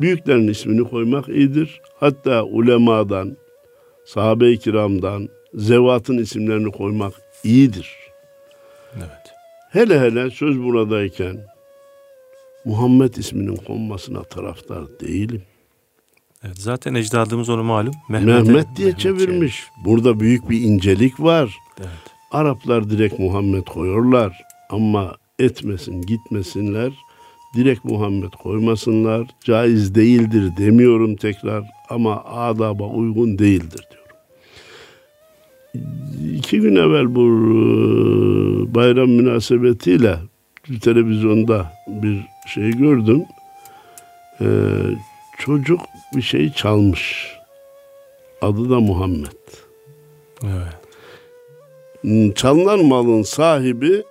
büyüklerin 0.00 0.48
ismini 0.48 0.88
koymak 0.88 1.28
iyidir. 1.28 1.80
Hatta 2.00 2.42
ulemadan, 2.44 3.36
sahabe-i 4.06 4.58
kiramdan, 4.58 5.28
zevatın 5.54 6.18
isimlerini 6.18 6.72
koymak 6.72 7.12
iyidir. 7.44 7.90
Evet. 8.96 9.34
Hele 9.70 10.00
hele 10.00 10.30
söz 10.30 10.62
buradayken 10.62 11.46
Muhammed 12.64 13.14
isminin 13.14 13.56
konmasına 13.56 14.22
taraftar 14.22 14.84
değilim. 15.00 15.42
Evet. 16.44 16.58
Zaten 16.58 16.94
ecdadımız 16.94 17.48
onu 17.48 17.62
malum. 17.62 17.94
Mehmet, 18.08 18.46
Mehmet'e- 18.46 18.76
diye 18.76 18.86
Mehmet 18.86 19.00
çevirmiş. 19.00 19.62
Burada 19.84 20.20
büyük 20.20 20.50
bir 20.50 20.60
incelik 20.60 21.20
var. 21.20 21.54
Evet. 21.80 22.13
Araplar 22.34 22.90
direkt 22.90 23.18
Muhammed 23.18 23.64
koyuyorlar 23.64 24.42
ama 24.70 25.16
etmesin 25.38 26.02
gitmesinler. 26.02 26.92
Direkt 27.56 27.84
Muhammed 27.84 28.32
koymasınlar. 28.42 29.26
Caiz 29.44 29.94
değildir 29.94 30.52
demiyorum 30.58 31.16
tekrar 31.16 31.64
ama 31.90 32.24
adaba 32.24 32.84
uygun 32.84 33.38
değildir 33.38 33.86
diyorum. 33.90 34.16
İki 36.36 36.60
gün 36.60 36.76
evvel 36.76 37.14
bu 37.14 37.20
e, 37.20 38.74
bayram 38.74 39.10
münasebetiyle 39.10 40.18
televizyonda 40.82 41.72
bir 41.86 42.20
şey 42.54 42.70
gördüm. 42.70 43.24
Ee, 44.40 44.46
çocuk 45.38 45.80
bir 46.16 46.22
şey 46.22 46.52
çalmış. 46.52 47.28
Adı 48.42 48.70
da 48.70 48.80
Muhammed. 48.80 49.26
Evet. 50.42 50.83
Çalınan 52.34 52.84
malın 52.84 53.22
sahibi 53.22 54.02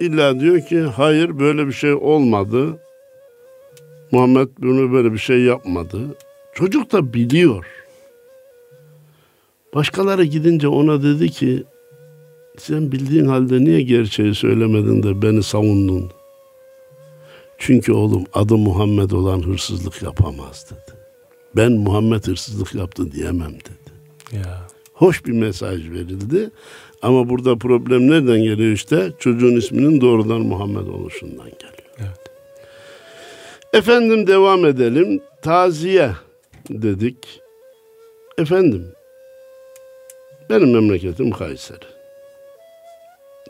illa 0.00 0.40
diyor 0.40 0.60
ki 0.60 0.80
hayır 0.80 1.38
böyle 1.38 1.66
bir 1.66 1.72
şey 1.72 1.94
olmadı. 1.94 2.78
Muhammed 4.12 4.48
bunu 4.58 4.92
böyle 4.92 5.12
bir 5.12 5.18
şey 5.18 5.40
yapmadı. 5.40 6.00
Çocuk 6.54 6.92
da 6.92 7.12
biliyor. 7.12 7.66
Başkaları 9.74 10.24
gidince 10.24 10.68
ona 10.68 11.02
dedi 11.02 11.30
ki 11.30 11.64
sen 12.58 12.92
bildiğin 12.92 13.26
halde 13.26 13.64
niye 13.64 13.82
gerçeği 13.82 14.34
söylemedin 14.34 15.02
de 15.02 15.22
beni 15.22 15.42
savundun? 15.42 16.10
Çünkü 17.58 17.92
oğlum 17.92 18.24
adı 18.32 18.56
Muhammed 18.56 19.10
olan 19.10 19.42
hırsızlık 19.42 20.02
yapamaz 20.02 20.66
dedi. 20.70 20.98
Ben 21.56 21.72
Muhammed 21.72 22.26
hırsızlık 22.26 22.74
yaptı 22.74 23.12
diyemem 23.12 23.52
dedi 23.52 23.92
Ya. 24.32 24.77
Hoş 24.98 25.26
bir 25.26 25.32
mesaj 25.32 25.90
verildi. 25.90 26.50
Ama 27.02 27.28
burada 27.28 27.56
problem 27.56 28.10
nereden 28.10 28.42
geliyor 28.42 28.72
işte? 28.72 29.12
Çocuğun 29.18 29.56
isminin 29.56 30.00
doğrudan 30.00 30.40
Muhammed 30.40 30.86
oluşundan 30.86 31.44
geliyor. 31.46 31.88
Evet. 31.98 32.30
Efendim 33.72 34.26
devam 34.26 34.66
edelim. 34.66 35.22
Taziye 35.42 36.10
dedik. 36.70 37.40
Efendim 38.38 38.86
benim 40.50 40.72
memleketim 40.72 41.30
Kayseri. 41.30 41.78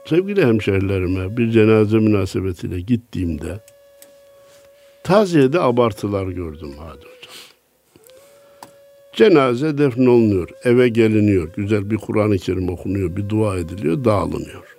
Sevgili 0.04 0.46
hemşehrilerime 0.46 1.36
bir 1.36 1.50
cenaze 1.50 1.96
münasebetiyle 1.96 2.80
gittiğimde 2.80 3.60
taziyede 5.02 5.60
abartılar 5.60 6.26
gördüm 6.26 6.74
hadi 6.78 6.98
hocam. 6.98 7.47
Cenaze 9.18 9.78
defnolunuyor, 9.78 10.48
eve 10.64 10.88
geliniyor, 10.88 11.48
güzel 11.56 11.90
bir 11.90 11.96
Kur'an-ı 11.96 12.38
Kerim 12.38 12.68
okunuyor, 12.68 13.16
bir 13.16 13.28
dua 13.28 13.56
ediliyor, 13.56 14.04
dağılınıyor. 14.04 14.76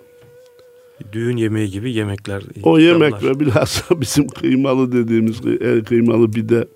Düğün 1.12 1.36
yemeği 1.36 1.70
gibi 1.70 1.92
yemekler. 1.92 2.42
O 2.62 2.78
yemek 2.78 3.14
ikramlar. 3.14 3.36
ve 3.36 3.40
bilhassa 3.40 4.00
bizim 4.00 4.28
kıymalı 4.28 4.92
dediğimiz 4.92 5.40
kıymalı 5.84 6.32
bir 6.32 6.48
de 6.48 6.68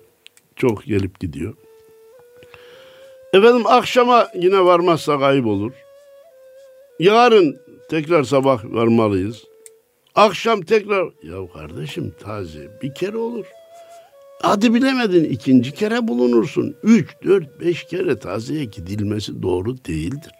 çok 0.55 0.85
gelip 0.85 1.19
gidiyor. 1.19 1.53
Efendim 3.33 3.63
akşama 3.65 4.27
yine 4.35 4.65
varmazsak 4.65 5.21
ayıp 5.21 5.45
olur. 5.45 5.71
Yarın 6.99 7.57
tekrar 7.89 8.23
sabah 8.23 8.65
varmalıyız. 8.65 9.43
Akşam 10.15 10.61
tekrar 10.61 11.05
ya 11.23 11.51
kardeşim 11.53 12.13
taze 12.19 12.79
bir 12.81 12.93
kere 12.93 13.17
olur. 13.17 13.45
Hadi 14.41 14.73
bilemedin 14.73 15.23
ikinci 15.23 15.71
kere 15.71 16.07
bulunursun. 16.07 16.75
Üç, 16.83 17.09
dört, 17.23 17.59
beş 17.59 17.83
kere 17.83 18.19
tazeye 18.19 18.65
gidilmesi 18.65 19.41
doğru 19.41 19.77
değildir. 19.85 20.31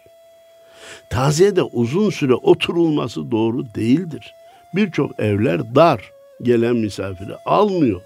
Taziyede 1.10 1.62
uzun 1.62 2.10
süre 2.10 2.34
oturulması 2.34 3.30
doğru 3.30 3.64
değildir. 3.74 4.34
Birçok 4.74 5.20
evler 5.20 5.74
dar 5.74 6.10
gelen 6.42 6.76
misafiri 6.76 7.36
almıyor. 7.46 8.00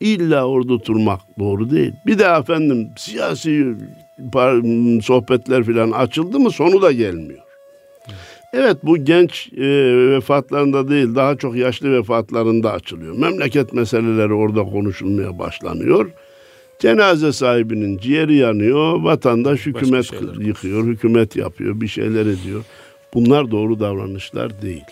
İlla 0.00 0.46
orada 0.46 0.72
oturmak 0.72 1.20
doğru 1.38 1.70
değil. 1.70 1.92
Bir 2.06 2.18
de 2.18 2.24
efendim 2.24 2.90
siyasi 2.96 3.74
sohbetler 5.02 5.64
falan 5.64 5.90
açıldı 5.90 6.38
mı 6.38 6.50
sonu 6.50 6.82
da 6.82 6.92
gelmiyor. 6.92 7.42
Evet 8.52 8.76
bu 8.82 9.04
genç 9.04 9.48
e, 9.52 9.66
vefatlarında 10.10 10.88
değil 10.88 11.14
daha 11.14 11.36
çok 11.36 11.56
yaşlı 11.56 11.92
vefatlarında 11.92 12.72
açılıyor. 12.72 13.18
Memleket 13.18 13.72
meseleleri 13.72 14.32
orada 14.32 14.64
konuşulmaya 14.64 15.38
başlanıyor. 15.38 16.10
Cenaze 16.78 17.32
sahibinin 17.32 17.98
ciğeri 17.98 18.34
yanıyor, 18.34 19.02
vatandaş 19.02 19.66
hükümet 19.66 20.12
yıkıyor, 20.38 20.84
hükümet 20.84 21.36
yapıyor, 21.36 21.80
bir 21.80 21.88
şeyler 21.88 22.26
ediyor. 22.26 22.64
Bunlar 23.14 23.50
doğru 23.50 23.80
davranışlar 23.80 24.62
değil. 24.62 24.84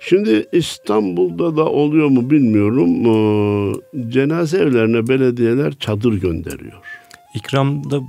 Şimdi 0.00 0.46
İstanbul'da 0.52 1.56
da 1.56 1.64
oluyor 1.64 2.08
mu 2.08 2.30
bilmiyorum. 2.30 3.06
Ee, 3.06 3.74
cenaze 4.08 4.58
evlerine 4.58 5.08
belediyeler 5.08 5.72
çadır 5.72 6.12
gönderiyor. 6.12 7.01
İkramda 7.34 8.00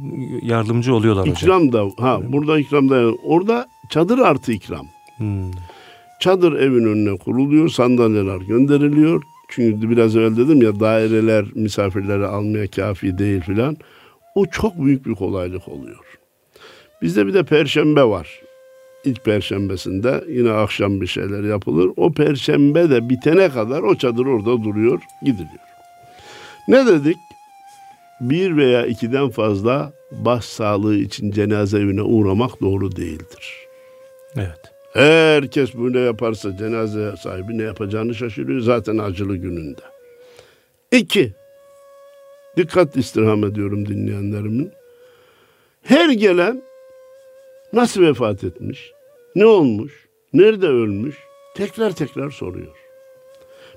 yardımcı 0.41 0.95
oluyorlar 0.95 1.27
İkram 1.27 1.67
hocam. 1.67 1.89
da 1.97 2.03
ha 2.03 2.19
burada 2.27 2.59
ikram 2.59 2.89
da 2.89 3.11
orada 3.23 3.67
çadır 3.89 4.19
artı 4.19 4.51
ikram. 4.51 4.87
Hmm. 5.17 5.51
Çadır 6.19 6.53
evin 6.53 6.85
önüne 6.85 7.17
kuruluyor, 7.17 7.69
sandalyeler 7.69 8.37
gönderiliyor. 8.37 9.23
Çünkü 9.49 9.89
biraz 9.89 10.15
evvel 10.15 10.37
dedim 10.37 10.61
ya 10.61 10.79
daireler 10.79 11.45
misafirleri 11.55 12.25
almaya 12.25 12.67
kafi 12.67 13.17
değil 13.17 13.41
filan. 13.41 13.77
O 14.35 14.45
çok 14.45 14.85
büyük 14.85 15.05
bir 15.05 15.15
kolaylık 15.15 15.67
oluyor. 15.67 16.05
Bizde 17.01 17.27
bir 17.27 17.33
de 17.33 17.43
perşembe 17.43 18.03
var. 18.03 18.41
İlk 19.05 19.25
perşembesinde 19.25 20.23
yine 20.29 20.51
akşam 20.51 21.01
bir 21.01 21.07
şeyler 21.07 21.43
yapılır. 21.43 21.91
O 21.97 22.11
perşembe 22.11 22.89
de 22.89 23.09
bitene 23.09 23.49
kadar 23.49 23.81
o 23.81 23.95
çadır 23.95 24.25
orada 24.25 24.63
duruyor, 24.63 25.01
gidiliyor. 25.21 25.63
Ne 26.67 26.85
dedik? 26.87 27.17
Bir 28.23 28.57
veya 28.57 28.85
ikiden 28.85 29.29
fazla 29.29 29.93
baş 30.11 30.45
sağlığı 30.45 30.95
için 30.95 31.31
cenaze 31.31 31.77
evine 31.77 32.01
uğramak 32.01 32.61
doğru 32.61 32.95
değildir. 32.95 33.67
Evet. 34.35 34.59
Herkes 34.93 35.73
bunu 35.73 35.99
yaparsa 35.99 36.57
cenaze 36.57 37.17
sahibi 37.17 37.57
ne 37.57 37.63
yapacağını 37.63 38.15
şaşırıyor 38.15 38.61
zaten 38.61 38.97
acılı 38.97 39.35
gününde. 39.35 39.81
İki, 40.91 41.33
dikkat 42.57 42.97
istirham 42.97 43.43
ediyorum 43.43 43.87
dinleyenlerimin. 43.87 44.71
Her 45.81 46.09
gelen 46.09 46.63
nasıl 47.73 48.01
vefat 48.01 48.43
etmiş, 48.43 48.91
ne 49.35 49.45
olmuş, 49.45 50.07
nerede 50.33 50.67
ölmüş 50.67 51.15
tekrar 51.55 51.91
tekrar 51.91 52.31
soruyor. 52.31 52.75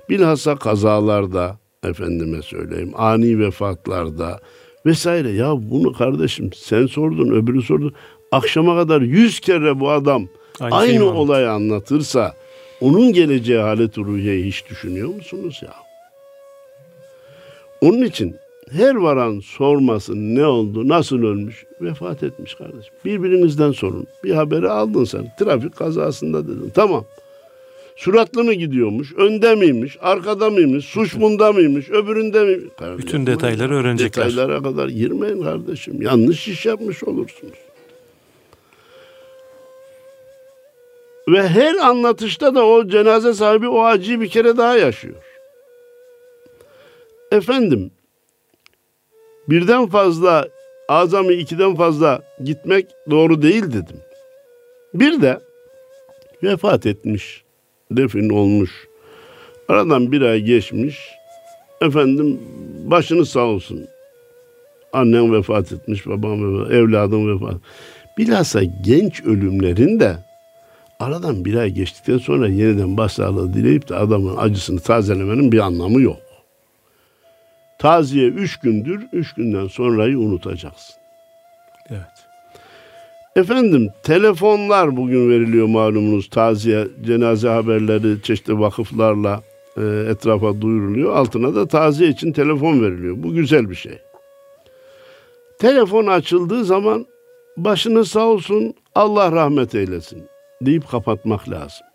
Bilhassa 0.09 0.55
kazalarda, 0.55 1.57
efendime 1.83 2.41
söyleyeyim, 2.41 2.91
ani 2.95 3.39
vefatlarda 3.39 4.39
vesaire. 4.85 5.29
Ya 5.29 5.53
bunu 5.57 5.93
kardeşim 5.93 6.49
sen 6.55 6.85
sordun, 6.85 7.31
öbürü 7.31 7.61
sordu. 7.61 7.93
Akşama 8.31 8.75
kadar 8.75 9.01
yüz 9.01 9.39
kere 9.39 9.79
bu 9.79 9.89
adam 9.89 10.27
aynı, 10.59 10.75
aynı 10.75 11.13
olayı 11.13 11.51
anlatırsa 11.51 12.33
onun 12.81 13.13
geleceği 13.13 13.59
halet 13.59 13.97
ruhiyeyi 13.97 14.45
hiç 14.45 14.69
düşünüyor 14.69 15.09
musunuz 15.09 15.59
ya? 15.63 15.73
Onun 17.81 18.01
için 18.01 18.35
her 18.71 18.95
varan 18.95 19.39
sormasın 19.39 20.35
ne 20.35 20.45
oldu, 20.45 20.87
nasıl 20.87 21.23
ölmüş, 21.23 21.65
vefat 21.81 22.23
etmiş 22.23 22.55
kardeşim. 22.55 22.93
Birbirinizden 23.05 23.71
sorun. 23.71 24.07
Bir 24.23 24.31
haberi 24.31 24.69
aldın 24.69 25.03
sen. 25.03 25.35
Trafik 25.39 25.75
kazasında 25.75 26.43
dedin. 26.47 26.71
Tamam. 26.75 27.05
Suratlı 27.97 28.43
mı 28.43 28.53
gidiyormuş, 28.53 29.13
önde 29.13 29.55
miymiş, 29.55 29.97
arkada 30.01 30.49
mıymış, 30.49 30.85
suç 30.85 31.15
bunda 31.15 31.51
mıymış, 31.53 31.89
öbüründe 31.89 32.43
mi? 32.43 32.69
Kardeşim, 32.79 32.97
Bütün 32.97 33.25
detayları 33.25 33.75
öğrenecekler. 33.75 34.25
Detaylara 34.25 34.63
kadar 34.63 34.87
girmeyin 34.87 35.43
kardeşim. 35.43 36.01
Yanlış 36.01 36.47
iş 36.47 36.65
yapmış 36.65 37.03
olursunuz. 37.03 37.57
Ve 41.27 41.47
her 41.47 41.75
anlatışta 41.75 42.55
da 42.55 42.65
o 42.65 42.87
cenaze 42.87 43.33
sahibi 43.33 43.67
o 43.67 43.83
acıyı 43.83 44.21
bir 44.21 44.29
kere 44.29 44.57
daha 44.57 44.77
yaşıyor. 44.77 45.23
Efendim, 47.31 47.91
birden 49.49 49.87
fazla, 49.87 50.47
azami 50.89 51.33
ikiden 51.33 51.75
fazla 51.75 52.21
gitmek 52.43 52.85
doğru 53.09 53.41
değil 53.41 53.63
dedim. 53.63 54.01
Bir 54.93 55.21
de 55.21 55.39
vefat 56.43 56.85
etmiş, 56.85 57.43
defin 57.91 58.29
olmuş. 58.29 58.87
Aradan 59.67 60.11
bir 60.11 60.21
ay 60.21 60.41
geçmiş. 60.41 60.99
Efendim 61.81 62.39
başını 62.85 63.25
sağ 63.25 63.45
olsun. 63.45 63.87
Annem 64.93 65.33
vefat 65.33 65.71
etmiş, 65.71 66.07
babam 66.07 66.59
vefat, 66.59 66.71
evladım 66.71 67.35
vefat. 67.35 67.55
Bilhassa 68.17 68.63
genç 68.63 69.21
ölümlerin 69.23 69.99
de 69.99 70.17
aradan 70.99 71.45
bir 71.45 71.55
ay 71.55 71.69
geçtikten 71.69 72.17
sonra 72.17 72.47
yeniden 72.47 72.97
başsağlığı 72.97 73.53
dileyip 73.53 73.89
de 73.89 73.95
adamın 73.95 74.37
acısını 74.37 74.79
tazelemenin 74.79 75.51
bir 75.51 75.59
anlamı 75.59 76.01
yok. 76.01 76.17
Taziye 77.79 78.27
üç 78.27 78.59
gündür, 78.59 79.07
üç 79.13 79.33
günden 79.33 79.67
sonrayı 79.67 80.19
unutacaksın. 80.19 80.95
Efendim 83.37 83.89
telefonlar 84.03 84.97
bugün 84.97 85.29
veriliyor 85.29 85.67
malumunuz 85.67 86.29
taziye, 86.29 86.87
cenaze 87.05 87.47
haberleri 87.49 88.21
çeşitli 88.21 88.59
vakıflarla 88.59 89.41
e, 89.77 89.81
etrafa 90.09 90.61
duyuruluyor. 90.61 91.15
Altına 91.15 91.55
da 91.55 91.67
taziye 91.67 92.09
için 92.09 92.31
telefon 92.31 92.81
veriliyor. 92.81 93.15
Bu 93.17 93.33
güzel 93.33 93.69
bir 93.69 93.75
şey. 93.75 93.99
Telefon 95.59 96.07
açıldığı 96.07 96.65
zaman 96.65 97.05
başını 97.57 98.05
sağ 98.05 98.25
olsun 98.25 98.73
Allah 98.95 99.31
rahmet 99.31 99.75
eylesin 99.75 100.23
deyip 100.61 100.89
kapatmak 100.89 101.49
lazım. 101.49 101.87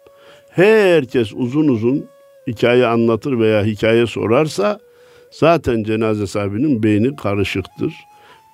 Herkes 0.50 1.33
uzun 1.35 1.68
uzun 1.68 2.07
hikaye 2.46 2.87
anlatır 2.87 3.38
veya 3.38 3.64
hikaye 3.64 4.07
sorarsa 4.07 4.81
zaten 5.31 5.83
cenaze 5.83 6.26
sahibinin 6.26 6.83
beyni 6.83 7.16
karışıktır. 7.16 7.94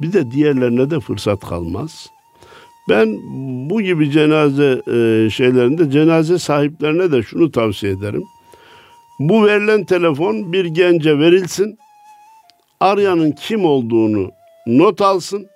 Bir 0.02 0.12
de 0.12 0.30
diğerlerine 0.30 0.90
de 0.90 1.00
fırsat 1.00 1.40
kalmaz. 1.40 2.08
Ben 2.88 3.18
bu 3.70 3.80
gibi 3.80 4.10
cenaze 4.10 4.82
e, 4.86 5.30
şeylerinde 5.30 5.90
cenaze 5.90 6.38
sahiplerine 6.38 7.12
de 7.12 7.22
şunu 7.22 7.50
tavsiye 7.50 7.92
ederim. 7.92 8.24
Bu 9.18 9.46
verilen 9.46 9.84
telefon 9.84 10.52
bir 10.52 10.64
gence 10.64 11.18
verilsin. 11.18 11.78
Arayanın 12.80 13.32
kim 13.32 13.64
olduğunu 13.64 14.30
not 14.66 15.00
alsın. 15.00 15.46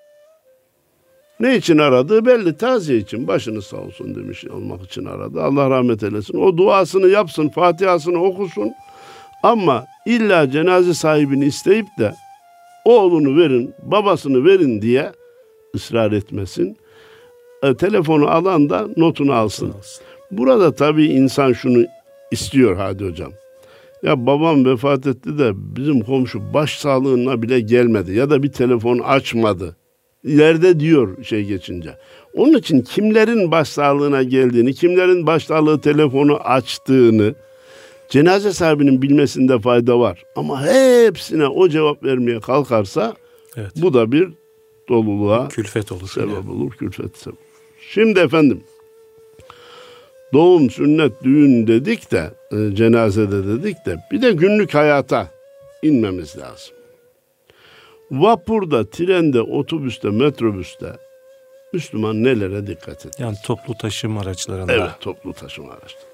Ne 1.41 1.57
için 1.57 1.79
aradığı 1.79 2.27
belli. 2.27 2.57
Taziye 2.57 2.99
için 2.99 3.29
başını 3.29 3.63
sağ 3.63 3.77
olsun 3.77 4.15
demiş 4.15 4.45
olmak 4.45 4.83
için 4.83 5.05
aradı. 5.05 5.43
Allah 5.43 5.71
rahmet 5.71 6.03
eylesin. 6.03 6.39
O 6.39 6.57
duasını 6.57 7.09
yapsın, 7.09 7.49
Fatiha'sını 7.49 8.23
okusun. 8.23 8.73
Ama 9.43 9.87
illa 10.07 10.51
cenaze 10.51 10.95
sahibini 10.95 11.45
isteyip 11.45 11.87
de 11.99 12.15
oğlunu 12.85 13.37
verin, 13.39 13.75
babasını 13.83 14.45
verin 14.45 14.83
diye 14.83 15.13
ısrar 15.75 16.13
etmesin. 16.13 16.77
E, 17.63 17.75
telefonu 17.75 18.29
alan 18.29 18.71
da 18.71 18.89
notunu 18.97 19.33
alsın. 19.33 19.75
Burada 20.31 20.75
tabii 20.75 21.07
insan 21.07 21.53
şunu 21.53 21.85
istiyor 22.31 22.77
Hadi 22.77 23.05
Hocam. 23.05 23.33
Ya 24.03 24.27
babam 24.27 24.65
vefat 24.65 25.07
etti 25.07 25.39
de 25.39 25.53
bizim 25.55 26.01
komşu 26.01 26.55
baş 26.55 26.79
sağlığına 26.79 27.43
bile 27.43 27.61
gelmedi 27.61 28.13
ya 28.15 28.31
da 28.31 28.43
bir 28.43 28.53
telefon 28.53 28.99
açmadı 28.99 29.77
ileride 30.25 30.81
diyor 30.81 31.25
şey 31.25 31.45
geçince. 31.45 31.97
Onun 32.35 32.59
için 32.59 32.81
kimlerin 32.81 33.51
başsağlığına 33.51 34.23
geldiğini, 34.23 34.75
kimlerin 34.75 35.27
başsağlığı 35.27 35.81
telefonu 35.81 36.37
açtığını 36.37 37.35
cenaze 38.09 38.53
sahibinin 38.53 39.03
bilmesinde 39.03 39.59
fayda 39.59 40.01
var. 40.01 40.25
Ama 40.37 40.67
hepsine 40.67 41.47
o 41.47 41.69
cevap 41.69 42.05
vermeye 42.05 42.41
kalkarsa 42.41 43.15
evet. 43.57 43.73
bu 43.77 43.95
da 43.95 44.13
bir 44.13 44.29
doluluğa 44.89 45.49
külfet 45.49 45.93
olur. 45.93 46.09
Sebep 46.09 46.31
yani. 46.31 46.51
olur, 46.51 46.71
külfet 46.71 47.17
sebep. 47.17 47.52
Şimdi 47.91 48.21
efendim 48.21 48.65
doğum, 50.33 50.71
sünnet, 50.71 51.13
düğün 51.23 51.67
dedik 51.67 52.13
de 52.13 52.31
e, 52.53 52.75
cenazede 52.75 53.47
dedik 53.47 53.87
de 53.87 53.97
bir 54.13 54.23
de 54.23 54.33
günlük 54.33 54.75
hayata 54.75 55.31
inmemiz 55.83 56.39
lazım. 56.39 56.75
Vapurda, 58.11 58.91
trende, 58.91 59.41
otobüste, 59.41 60.11
metrobüste 60.11 60.93
Müslüman 61.73 62.25
nelere 62.25 62.67
dikkat 62.67 63.07
ediyor? 63.07 63.15
Yani 63.19 63.37
toplu 63.45 63.75
taşıma 63.75 64.21
araçlarında. 64.21 64.73
Evet, 64.73 64.91
toplu 65.01 65.33
taşıma 65.33 65.73
araçları. 65.73 66.13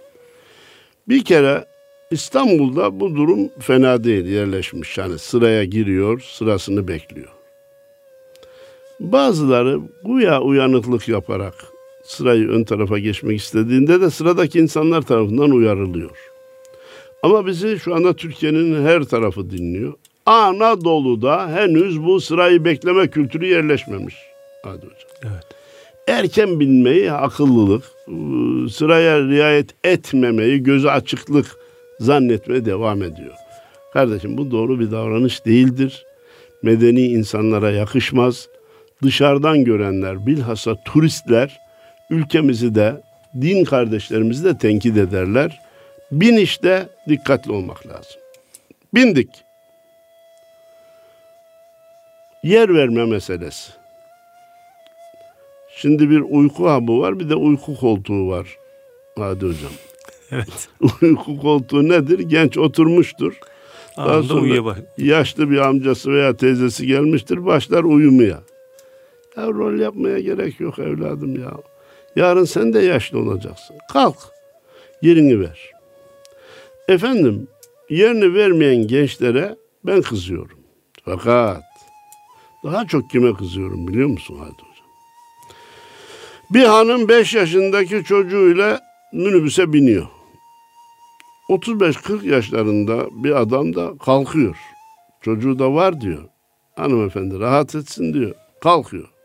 Bir 1.08 1.24
kere 1.24 1.64
İstanbul'da 2.10 3.00
bu 3.00 3.16
durum 3.16 3.48
fena 3.60 4.04
değil 4.04 4.26
yerleşmiş. 4.26 4.98
Yani 4.98 5.18
sıraya 5.18 5.64
giriyor, 5.64 6.20
sırasını 6.20 6.88
bekliyor. 6.88 7.37
Bazıları 9.00 9.80
güya 10.04 10.40
uyanıklık 10.40 11.08
yaparak 11.08 11.54
sırayı 12.04 12.48
ön 12.48 12.64
tarafa 12.64 12.98
geçmek 12.98 13.40
istediğinde 13.40 14.00
de 14.00 14.10
sıradaki 14.10 14.58
insanlar 14.58 15.02
tarafından 15.02 15.50
uyarılıyor. 15.50 16.10
Ama 17.22 17.46
bizi 17.46 17.78
şu 17.78 17.94
anda 17.94 18.16
Türkiye'nin 18.16 18.86
her 18.86 19.04
tarafı 19.04 19.50
dinliyor. 19.50 19.92
Anadolu'da 20.26 21.48
henüz 21.48 22.04
bu 22.04 22.20
sırayı 22.20 22.64
bekleme 22.64 23.08
kültürü 23.08 23.46
yerleşmemiş. 23.46 24.14
Hadi 24.64 24.86
hocam. 24.86 25.10
Evet. 25.22 25.44
Erken 26.08 26.60
binmeyi 26.60 27.12
akıllılık, 27.12 27.84
ıı, 28.08 28.70
sıraya 28.70 29.20
riayet 29.20 29.74
etmemeyi 29.84 30.62
gözü 30.62 30.88
açıklık 30.88 31.56
zannetmeye 32.00 32.64
devam 32.64 33.02
ediyor. 33.02 33.34
Kardeşim 33.92 34.38
bu 34.38 34.50
doğru 34.50 34.80
bir 34.80 34.90
davranış 34.90 35.46
değildir. 35.46 36.04
Medeni 36.62 37.06
insanlara 37.06 37.70
yakışmaz. 37.70 38.48
Dışarıdan 39.02 39.64
görenler, 39.64 40.26
bilhassa 40.26 40.76
turistler 40.84 41.60
ülkemizi 42.10 42.74
de 42.74 43.00
din 43.40 43.64
kardeşlerimizi 43.64 44.44
de 44.44 44.58
tenkit 44.58 44.96
ederler. 44.96 45.60
Binişte 46.12 46.88
dikkatli 47.08 47.52
olmak 47.52 47.86
lazım. 47.86 48.20
Bindik. 48.94 49.28
Yer 52.42 52.74
verme 52.74 53.04
meselesi. 53.04 53.72
Şimdi 55.76 56.10
bir 56.10 56.20
uyku 56.20 56.70
hapı 56.70 56.98
var 56.98 57.18
bir 57.20 57.30
de 57.30 57.34
uyku 57.34 57.76
koltuğu 57.76 58.28
var. 58.28 58.56
Hadi 59.18 59.46
hocam. 59.46 59.72
Evet. 60.30 60.68
uyku 61.02 61.38
koltuğu 61.38 61.88
nedir? 61.88 62.18
Genç 62.18 62.58
oturmuştur. 62.58 63.38
Daha 63.96 64.06
Anında 64.06 64.22
sonra 64.22 64.76
yaşlı 64.98 65.50
bir 65.50 65.58
amcası 65.58 66.12
veya 66.12 66.36
teyzesi 66.36 66.86
gelmiştir. 66.86 67.46
Başlar 67.46 67.84
uyumaya. 67.84 68.40
Ya 69.38 69.46
rol 69.46 69.80
yapmaya 69.80 70.20
gerek 70.20 70.60
yok 70.60 70.78
evladım 70.78 71.40
ya. 71.40 71.52
Yarın 72.16 72.44
sen 72.44 72.72
de 72.72 72.78
yaşlı 72.78 73.18
olacaksın. 73.18 73.76
Kalk. 73.92 74.16
Yerini 75.02 75.40
ver. 75.40 75.70
Efendim 76.88 77.48
yerini 77.90 78.34
vermeyen 78.34 78.86
gençlere 78.86 79.56
ben 79.86 80.02
kızıyorum. 80.02 80.58
Fakat 81.04 81.62
daha 82.64 82.86
çok 82.86 83.10
kime 83.10 83.34
kızıyorum 83.34 83.88
biliyor 83.88 84.08
musun 84.08 84.36
Hadi 84.38 84.52
Hocam? 84.52 84.86
Bir 86.50 86.64
hanım 86.64 87.08
5 87.08 87.34
yaşındaki 87.34 88.04
çocuğuyla 88.04 88.80
minibüse 89.12 89.72
biniyor. 89.72 90.06
35-40 91.50 92.26
yaşlarında 92.26 93.06
bir 93.24 93.40
adam 93.40 93.74
da 93.74 93.98
kalkıyor. 93.98 94.56
Çocuğu 95.22 95.58
da 95.58 95.74
var 95.74 96.00
diyor. 96.00 96.24
Hanımefendi 96.76 97.40
rahat 97.40 97.74
etsin 97.74 98.14
diyor. 98.14 98.34
Kalkıyor. 98.62 99.17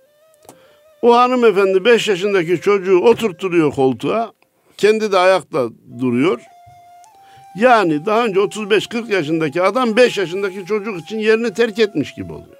O 1.03 1.15
hanımefendi 1.15 1.85
5 1.85 2.07
yaşındaki 2.07 2.61
çocuğu 2.61 2.99
oturtturuyor 2.99 3.71
koltuğa. 3.71 4.33
Kendi 4.77 5.11
de 5.11 5.17
ayakta 5.17 5.67
duruyor. 5.99 6.41
Yani 7.55 8.05
daha 8.05 8.25
önce 8.25 8.39
35-40 8.39 9.13
yaşındaki 9.13 9.61
adam 9.61 9.95
5 9.95 10.17
yaşındaki 10.17 10.65
çocuk 10.65 10.99
için 10.99 11.19
yerini 11.19 11.53
terk 11.53 11.79
etmiş 11.79 12.13
gibi 12.15 12.33
oluyor. 12.33 12.57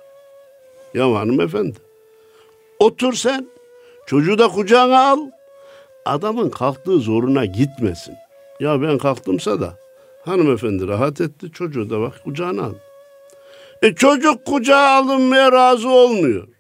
Ya 0.94 1.14
hanımefendi. 1.14 1.78
Otur 2.80 3.14
sen. 3.14 3.48
Çocuğu 4.08 4.38
da 4.40 4.48
kucağına 4.48 5.10
al. 5.10 5.20
Adamın 6.06 6.50
kalktığı 6.50 7.00
zoruna 7.00 7.46
gitmesin. 7.46 8.16
Ya 8.60 8.82
ben 8.82 8.98
kalktımsa 8.98 9.62
da 9.62 9.78
hanımefendi 10.26 10.88
rahat 10.88 11.22
etti. 11.22 11.52
Çocuğu 11.52 11.90
da 11.90 12.02
bak 12.02 12.14
kucağına 12.24 12.64
al. 12.64 12.74
E 13.82 13.96
çocuk 13.96 14.46
kucağa 14.46 14.90
alınmaya 14.90 15.52
razı 15.52 15.90
olmuyor. 15.90 16.53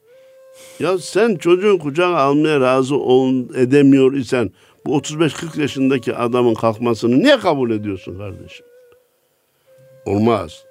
Ya 0.79 0.97
sen 0.97 1.35
çocuğun 1.35 1.77
kucağına 1.77 2.17
almaya 2.17 2.59
razı 2.59 2.95
ol, 2.95 3.33
edemiyor 3.55 4.13
isen 4.13 4.51
bu 4.85 4.97
35-40 4.97 5.61
yaşındaki 5.61 6.15
adamın 6.15 6.53
kalkmasını 6.53 7.19
niye 7.19 7.37
kabul 7.37 7.71
ediyorsun 7.71 8.17
kardeşim? 8.17 8.65
Olmaz. 10.05 10.63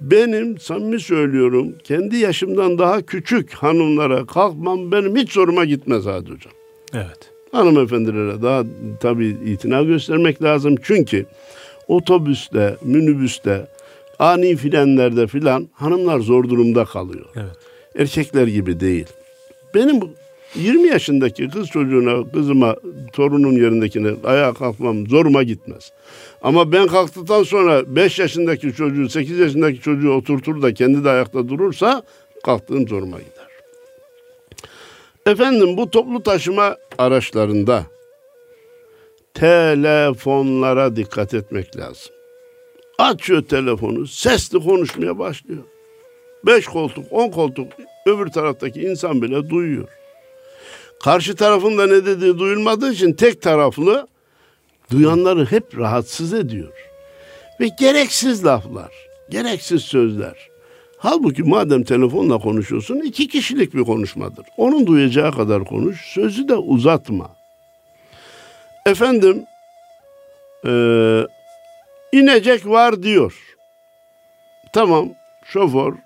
Benim 0.00 0.58
samimi 0.58 1.00
söylüyorum 1.00 1.74
kendi 1.84 2.16
yaşımdan 2.16 2.78
daha 2.78 3.02
küçük 3.02 3.54
hanımlara 3.54 4.26
kalkmam 4.26 4.92
benim 4.92 5.16
hiç 5.16 5.32
zoruma 5.32 5.64
gitmez 5.64 6.06
Hadi 6.06 6.30
Hocam. 6.30 6.52
Evet. 6.94 7.30
Hanımefendilere 7.52 8.42
daha 8.42 8.64
tabii 9.00 9.36
itina 9.46 9.82
göstermek 9.82 10.42
lazım. 10.42 10.74
Çünkü 10.82 11.26
otobüste, 11.88 12.76
minibüste, 12.82 13.66
ani 14.18 14.56
frenlerde 14.56 15.26
filan 15.26 15.68
hanımlar 15.72 16.20
zor 16.20 16.48
durumda 16.48 16.84
kalıyor. 16.84 17.26
Evet. 17.36 17.56
Erkekler 17.96 18.46
gibi 18.46 18.80
değil. 18.80 19.06
Benim 19.74 20.00
bu 20.00 20.10
20 20.54 20.88
yaşındaki 20.88 21.48
kız 21.48 21.68
çocuğuna, 21.68 22.30
kızıma, 22.32 22.76
torunun 23.12 23.52
yerindekine 23.52 24.14
ayağa 24.24 24.52
kalkmam 24.52 25.06
zoruma 25.06 25.42
gitmez. 25.42 25.92
Ama 26.42 26.72
ben 26.72 26.86
kalktıktan 26.86 27.42
sonra 27.42 27.96
5 27.96 28.18
yaşındaki 28.18 28.72
çocuğu, 28.72 29.08
8 29.08 29.38
yaşındaki 29.38 29.80
çocuğu 29.80 30.12
oturtur 30.12 30.62
da 30.62 30.74
kendi 30.74 31.04
de 31.04 31.10
ayakta 31.10 31.48
durursa 31.48 32.02
kalktığım 32.44 32.88
zoruma 32.88 33.18
gider. 33.18 33.48
Efendim 35.26 35.76
bu 35.76 35.90
toplu 35.90 36.22
taşıma 36.22 36.76
araçlarında 36.98 37.86
telefonlara 39.34 40.96
dikkat 40.96 41.34
etmek 41.34 41.76
lazım. 41.76 42.12
Açıyor 42.98 43.42
telefonu, 43.42 44.06
sesli 44.06 44.60
konuşmaya 44.60 45.18
başlıyor. 45.18 45.62
Beş 46.46 46.66
koltuk, 46.66 47.04
on 47.10 47.30
koltuk 47.30 47.72
öbür 48.06 48.26
taraftaki 48.26 48.80
insan 48.80 49.22
bile 49.22 49.50
duyuyor. 49.50 49.88
Karşı 51.04 51.36
tarafın 51.36 51.78
da 51.78 51.86
ne 51.86 52.06
dediği 52.06 52.38
duyulmadığı 52.38 52.92
için 52.92 53.12
tek 53.12 53.42
taraflı 53.42 54.08
duyanları 54.90 55.46
hep 55.46 55.78
rahatsız 55.78 56.34
ediyor. 56.34 56.72
Ve 57.60 57.68
gereksiz 57.78 58.44
laflar, 58.44 58.92
gereksiz 59.30 59.82
sözler. 59.82 60.48
Halbuki 60.98 61.42
madem 61.42 61.84
telefonla 61.84 62.38
konuşuyorsun 62.38 63.00
iki 63.00 63.28
kişilik 63.28 63.74
bir 63.74 63.84
konuşmadır. 63.84 64.46
Onun 64.56 64.86
duyacağı 64.86 65.32
kadar 65.32 65.64
konuş, 65.64 66.00
sözü 66.00 66.48
de 66.48 66.54
uzatma. 66.54 67.30
Efendim, 68.86 69.44
eee, 70.64 71.26
inecek 72.12 72.66
var 72.66 73.02
diyor. 73.02 73.34
Tamam, 74.72 75.08
şoför 75.44 76.03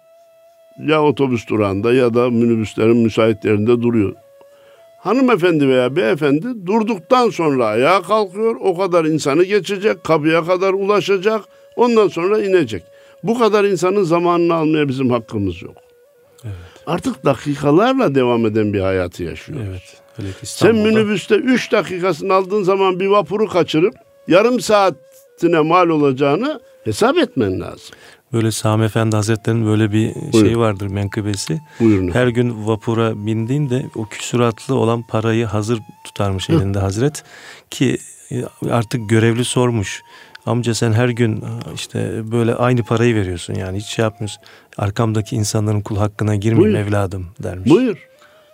ya 0.86 1.02
otobüs 1.02 1.48
durağında 1.48 1.92
ya 1.92 2.14
da 2.14 2.30
minibüslerin 2.30 2.96
müsait 2.96 3.44
yerinde 3.44 3.82
duruyor. 3.82 4.12
Hanımefendi 4.98 5.68
veya 5.68 5.96
beyefendi 5.96 6.66
durduktan 6.66 7.30
sonra 7.30 7.66
ayağa 7.66 8.02
kalkıyor. 8.02 8.56
O 8.60 8.78
kadar 8.78 9.04
insanı 9.04 9.44
geçecek, 9.44 10.04
kapıya 10.04 10.44
kadar 10.44 10.72
ulaşacak. 10.72 11.40
Ondan 11.76 12.08
sonra 12.08 12.42
inecek. 12.42 12.82
Bu 13.22 13.38
kadar 13.38 13.64
insanın 13.64 14.02
zamanını 14.02 14.54
almaya 14.54 14.88
bizim 14.88 15.10
hakkımız 15.10 15.62
yok. 15.62 15.76
Artık 16.86 17.24
dakikalarla 17.24 18.14
devam 18.14 18.46
eden 18.46 18.72
bir 18.72 18.80
hayatı 18.80 19.24
yaşıyoruz. 19.24 19.66
Evet. 20.18 20.38
Sen 20.42 20.74
minibüste 20.74 21.34
3 21.34 21.72
dakikasını 21.72 22.34
aldığın 22.34 22.62
zaman 22.62 23.00
bir 23.00 23.06
vapuru 23.06 23.48
kaçırıp 23.48 23.94
yarım 24.28 24.60
saatine 24.60 25.60
mal 25.60 25.88
olacağını 25.88 26.60
hesap 26.84 27.18
etmen 27.18 27.60
lazım. 27.60 27.96
Böyle 28.32 28.50
Sami 28.50 28.84
Efendi 28.84 29.16
Hazretleri'nin 29.16 29.66
böyle 29.66 29.92
bir 29.92 30.14
Buyurun. 30.14 30.48
şey 30.48 30.58
vardır 30.58 30.86
menkıbesi. 30.86 31.60
Buyurun. 31.80 32.08
Her 32.10 32.28
gün 32.28 32.66
vapura 32.66 33.26
bindiğinde 33.26 33.86
o 33.96 34.06
küsuratlı 34.06 34.74
olan 34.74 35.02
parayı 35.02 35.44
hazır 35.46 35.78
tutarmış 36.04 36.50
elinde 36.50 36.78
Hazret. 36.78 37.24
Ki 37.70 37.98
e, 38.32 38.44
artık 38.70 39.08
görevli 39.10 39.44
sormuş. 39.44 40.02
Amca 40.46 40.74
sen 40.74 40.92
her 40.92 41.08
gün 41.08 41.44
işte 41.74 42.22
böyle 42.32 42.54
aynı 42.54 42.82
parayı 42.82 43.14
veriyorsun 43.14 43.54
yani 43.54 43.78
hiç 43.78 43.86
şey 43.86 44.02
yapmıyorsun. 44.02 44.42
Arkamdaki 44.78 45.36
insanların 45.36 45.80
kul 45.80 45.96
hakkına 45.96 46.36
girmeyeyim 46.36 46.74
Buyur. 46.76 46.86
evladım 46.86 47.26
dermiş. 47.42 47.70
Buyur. 47.70 47.96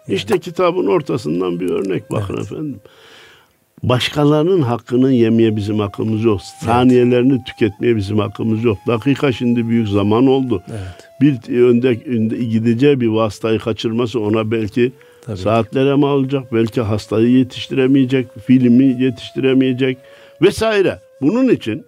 İşte 0.08 0.38
kitabın 0.38 0.86
ortasından 0.86 1.60
bir 1.60 1.70
örnek 1.70 2.10
bakın 2.10 2.36
efendim. 2.36 2.80
Başkalarının 3.88 4.62
hakkını 4.62 5.12
yemeye 5.12 5.56
bizim 5.56 5.78
hakkımız 5.78 6.24
yok. 6.24 6.40
Saniyelerini 6.42 7.44
tüketmeye 7.44 7.96
bizim 7.96 8.18
hakkımız 8.18 8.64
yok. 8.64 8.78
Dakika 8.86 9.32
şimdi 9.32 9.68
büyük 9.68 9.88
zaman 9.88 10.26
oldu. 10.26 10.62
Evet. 10.70 11.10
Bir 11.20 11.62
önde, 11.62 11.88
önde 12.06 12.36
gideceği 12.36 13.00
bir 13.00 13.06
vasıtayı 13.06 13.58
kaçırması 13.58 14.20
ona 14.20 14.50
belki 14.50 14.92
Tabii. 15.26 15.36
saatlere 15.36 15.94
mal 15.94 16.14
olacak. 16.14 16.52
Belki 16.52 16.80
hastayı 16.80 17.30
yetiştiremeyecek, 17.30 18.26
filmi 18.46 19.02
yetiştiremeyecek 19.02 19.98
vesaire. 20.42 20.98
Bunun 21.20 21.48
için 21.48 21.84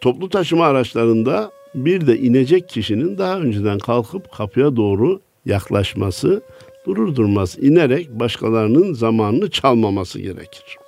toplu 0.00 0.28
taşıma 0.28 0.66
araçlarında 0.66 1.50
bir 1.74 2.06
de 2.06 2.18
inecek 2.18 2.68
kişinin 2.68 3.18
daha 3.18 3.38
önceden 3.38 3.78
kalkıp 3.78 4.32
kapıya 4.32 4.76
doğru 4.76 5.20
yaklaşması, 5.46 6.42
durur 6.86 7.16
durmaz 7.16 7.58
inerek 7.60 8.10
başkalarının 8.10 8.92
zamanını 8.92 9.50
çalmaması 9.50 10.20
gerekir. 10.20 10.79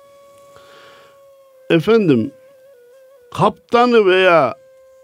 Efendim 1.69 2.31
kaptanı 3.33 4.05
veya 4.05 4.55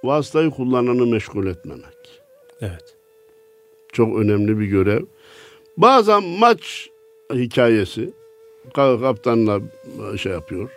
vasıtayı 0.03 0.49
kullananı 0.49 1.05
meşgul 1.05 1.47
etmemek. 1.47 2.21
Evet. 2.61 2.95
Çok 3.93 4.17
önemli 4.19 4.59
bir 4.59 4.65
görev. 4.65 5.01
Bazen 5.77 6.23
maç 6.23 6.89
hikayesi 7.33 8.13
kaptanla 8.73 9.59
şey 10.17 10.31
yapıyor. 10.31 10.69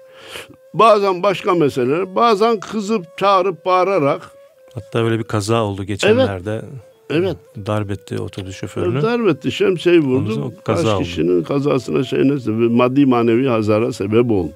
Bazen 0.75 1.23
başka 1.23 1.55
meseleler, 1.55 2.15
bazen 2.15 2.61
kızıp 2.61 3.19
çağırıp 3.19 3.65
bağırarak. 3.65 4.31
Hatta 4.75 5.05
böyle 5.05 5.19
bir 5.19 5.25
kaza 5.25 5.63
oldu 5.63 5.85
geçenlerde. 5.85 6.63
Evet. 7.11 7.37
Darbetti 7.67 8.19
otobüs 8.19 8.57
şoförünü. 8.57 9.03
Darbetti, 9.03 9.53
şemsiyeyi 9.53 10.01
vurdu. 10.01 10.55
Kaç 10.65 10.85
oldu. 10.85 11.03
kişinin 11.03 11.43
kazasına 11.43 12.05
şeyine 12.05 12.41
sebep, 12.41 12.71
maddi 12.71 13.07
manevi 13.07 13.47
hazara 13.47 13.93
sebep 13.93 14.31
oldu. 14.31 14.53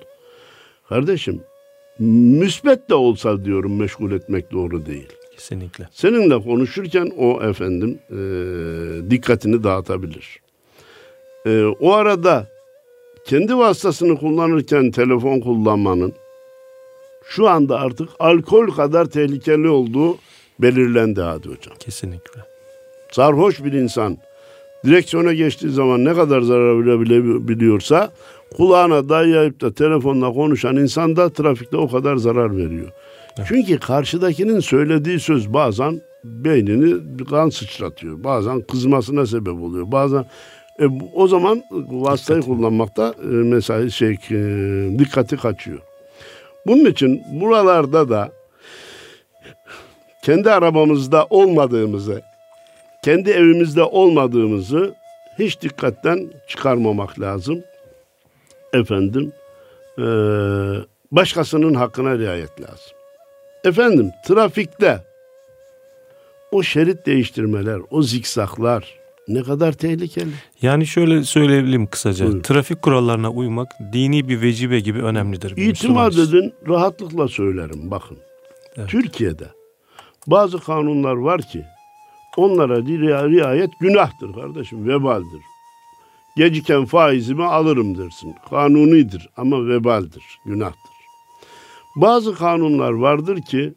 Kardeşim, 0.89 1.41
müsbet 1.99 2.91
de 2.91 2.95
olsa 2.95 3.45
diyorum 3.45 3.77
meşgul 3.77 4.13
etmek 4.13 4.53
doğru 4.53 4.87
değil. 4.87 5.09
Kesinlikle. 5.35 5.89
Seninle 5.93 6.43
konuşurken 6.43 7.13
o 7.19 7.43
efendim 7.43 7.99
e, 8.11 9.11
dikkatini 9.11 9.65
dağıtabilir. 9.65 10.41
E, 11.47 11.65
o 11.81 11.93
arada 11.93 12.47
kendi 13.27 13.57
vasıtasını 13.57 14.19
kullanırken 14.19 14.91
telefon 14.91 15.41
kullanmanın 15.41 16.13
şu 17.29 17.49
anda 17.49 17.81
artık 17.81 18.09
alkol 18.19 18.71
kadar 18.71 19.05
tehlikeli 19.05 19.69
olduğu 19.69 20.19
belirlendi 20.59 21.21
hadi 21.21 21.49
hocam. 21.49 21.75
Kesinlikle. 21.79 22.41
Sarhoş 23.13 23.65
bir 23.65 23.73
insan 23.73 24.19
direksiyona 24.85 25.33
geçtiği 25.33 25.71
zaman 25.71 26.05
ne 26.05 26.15
kadar 26.15 26.41
zarar 26.41 26.87
verebiliyorsa 26.87 28.13
kulağına 28.57 29.09
dayayıp 29.09 29.61
da 29.61 29.75
telefonla 29.75 30.33
konuşan 30.33 30.77
insan 30.77 31.17
da 31.17 31.33
trafikte 31.33 31.77
o 31.77 31.89
kadar 31.89 32.17
zarar 32.17 32.57
veriyor. 32.57 32.89
Evet. 33.39 33.49
Çünkü 33.49 33.79
karşıdakinin 33.79 34.61
söylediği 34.61 35.21
söz 35.21 35.53
bazen 35.55 36.01
beynini 36.25 37.25
kan 37.25 37.49
sıçratıyor. 37.49 38.25
Bazen 38.25 38.61
kızmasına 38.61 39.27
sebep 39.27 39.63
oluyor. 39.63 39.93
Bazen 39.93 40.25
e, 40.81 40.85
o 41.15 41.29
zaman 41.29 41.63
vasıtayı 41.73 42.43
Dikkat. 42.43 42.57
kullanmakta 42.57 43.15
e, 43.23 43.27
mesela 43.27 43.91
şey 43.91 44.11
e, 44.31 44.39
dikkati 44.99 45.37
kaçıyor. 45.37 45.79
Bunun 46.67 46.85
için 46.85 47.23
buralarda 47.33 48.09
da 48.09 48.31
kendi 50.25 50.51
arabamızda 50.51 51.27
olmadığımızı, 51.31 52.23
kendi 53.05 53.31
evimizde 53.31 53.83
olmadığımızı 53.83 54.95
hiç 55.39 55.63
dikkatten 55.63 56.31
çıkarmamak 56.49 57.21
lazım. 57.21 57.63
Efendim, 58.77 59.33
e, 59.99 60.05
başkasının 61.13 61.75
hakkına 61.75 62.19
riayet 62.19 62.61
lazım. 62.61 62.97
Efendim, 63.65 64.11
trafikte 64.27 65.05
o 66.53 66.63
şerit 66.63 67.07
değiştirmeler, 67.07 67.81
o 67.91 68.03
zikzaklar, 68.03 68.99
ne 69.29 69.43
kadar 69.43 69.73
tehlikeli. 69.73 70.31
Yani 70.63 70.87
şöyle 70.87 71.25
söyleyelim 71.25 71.87
kısaca. 71.87 72.25
Buyurun. 72.25 72.43
Trafik 72.43 72.83
kurallarına 72.83 73.31
uymak 73.31 73.69
dini 73.93 74.29
bir 74.29 74.43
vecibe 74.43 74.81
gibi 74.81 75.03
önemlidir. 75.03 75.57
İtimat 75.57 76.15
edin 76.15 76.55
rahatlıkla 76.69 77.29
söylerim 77.29 77.91
bakın. 77.91 78.19
Evet. 78.77 78.89
Türkiye'de 78.89 79.47
bazı 80.27 80.59
kanunlar 80.61 81.15
var 81.15 81.43
ki 81.43 81.65
onlara 82.37 82.77
riayet 83.29 83.71
günahtır 83.81 84.33
kardeşim 84.33 84.89
vebaldir. 84.89 85.41
Geciken 86.37 86.85
faizimi 86.85 87.45
alırım 87.45 87.99
dersin. 87.99 88.35
Kanunidir 88.51 89.29
ama 89.37 89.69
vebaldir, 89.69 90.25
günahtır. 90.45 90.97
Bazı 91.97 92.35
kanunlar 92.35 92.91
vardır 92.91 93.43
ki 93.43 93.75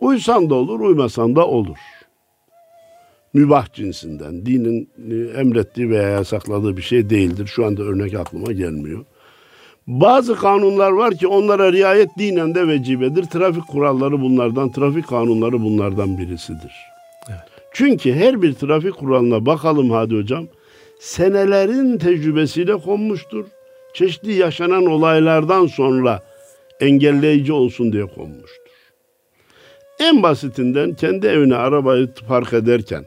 uysan 0.00 0.50
da 0.50 0.54
olur, 0.54 0.80
uymasan 0.80 1.36
da 1.36 1.46
olur 1.46 1.78
mübah 3.34 3.72
cinsinden, 3.72 4.46
dinin 4.46 4.88
e, 5.10 5.40
emrettiği 5.40 5.90
veya 5.90 6.08
yasakladığı 6.08 6.76
bir 6.76 6.82
şey 6.82 7.10
değildir. 7.10 7.46
Şu 7.46 7.66
anda 7.66 7.82
örnek 7.82 8.14
aklıma 8.14 8.52
gelmiyor. 8.52 9.04
Bazı 9.86 10.36
kanunlar 10.36 10.90
var 10.90 11.14
ki 11.14 11.26
onlara 11.26 11.72
riayet 11.72 12.08
dinen 12.18 12.54
de 12.54 12.68
vecibedir. 12.68 13.24
Trafik 13.24 13.66
kuralları 13.66 14.20
bunlardan, 14.20 14.72
trafik 14.72 15.08
kanunları 15.08 15.62
bunlardan 15.62 16.18
birisidir. 16.18 16.72
Evet. 17.28 17.40
Çünkü 17.72 18.12
her 18.12 18.42
bir 18.42 18.52
trafik 18.52 18.94
kuralına 18.94 19.46
bakalım 19.46 19.90
hadi 19.90 20.16
hocam. 20.16 20.46
Senelerin 20.98 21.98
tecrübesiyle 21.98 22.76
konmuştur. 22.76 23.46
Çeşitli 23.94 24.32
yaşanan 24.32 24.86
olaylardan 24.86 25.66
sonra 25.66 26.22
engelleyici 26.80 27.52
olsun 27.52 27.92
diye 27.92 28.06
konmuştur. 28.06 28.58
En 30.00 30.22
basitinden 30.22 30.94
kendi 30.94 31.26
evine 31.26 31.56
arabayı 31.56 32.08
park 32.28 32.52
ederken 32.52 33.04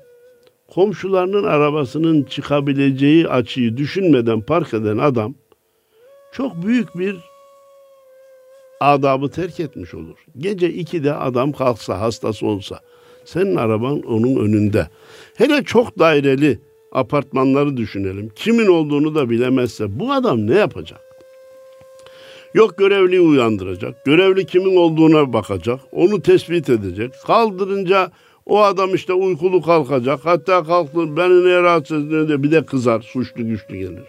komşularının 0.67 1.43
arabasının 1.43 2.23
çıkabileceği 2.23 3.27
açıyı 3.27 3.77
düşünmeden 3.77 4.41
park 4.41 4.73
eden 4.73 4.97
adam 4.97 5.35
çok 6.31 6.65
büyük 6.65 6.97
bir 6.97 7.15
adabı 8.79 9.29
terk 9.29 9.59
etmiş 9.59 9.93
olur. 9.93 10.17
Gece 10.37 10.71
2'de 10.71 11.13
adam 11.13 11.51
kalksa 11.51 11.99
hastası 11.99 12.47
olsa 12.47 12.79
senin 13.25 13.55
araban 13.55 14.01
onun 14.01 14.35
önünde. 14.35 14.87
Hele 15.35 15.63
çok 15.63 15.99
daireli 15.99 16.59
apartmanları 16.91 17.77
düşünelim. 17.77 18.31
Kimin 18.35 18.67
olduğunu 18.67 19.15
da 19.15 19.29
bilemezse 19.29 19.99
bu 19.99 20.13
adam 20.13 20.47
ne 20.47 20.55
yapacak? 20.55 20.99
Yok 22.53 22.77
görevliyi 22.77 23.21
uyandıracak. 23.21 24.05
Görevli 24.05 24.45
kimin 24.45 24.75
olduğuna 24.75 25.33
bakacak. 25.33 25.79
Onu 25.91 26.21
tespit 26.21 26.69
edecek. 26.69 27.13
Kaldırınca 27.27 28.11
o 28.45 28.61
adam 28.61 28.95
işte 28.95 29.13
uykulu 29.13 29.61
kalkacak. 29.61 30.19
Hatta 30.23 30.63
kalktı 30.63 31.17
beni 31.17 31.43
niye 31.43 31.61
rahatsız 31.61 32.13
ediyor 32.13 32.43
bir 32.43 32.51
de 32.51 32.65
kızar. 32.65 33.01
Suçlu 33.01 33.47
güçlü 33.47 33.77
gelir. 33.77 34.03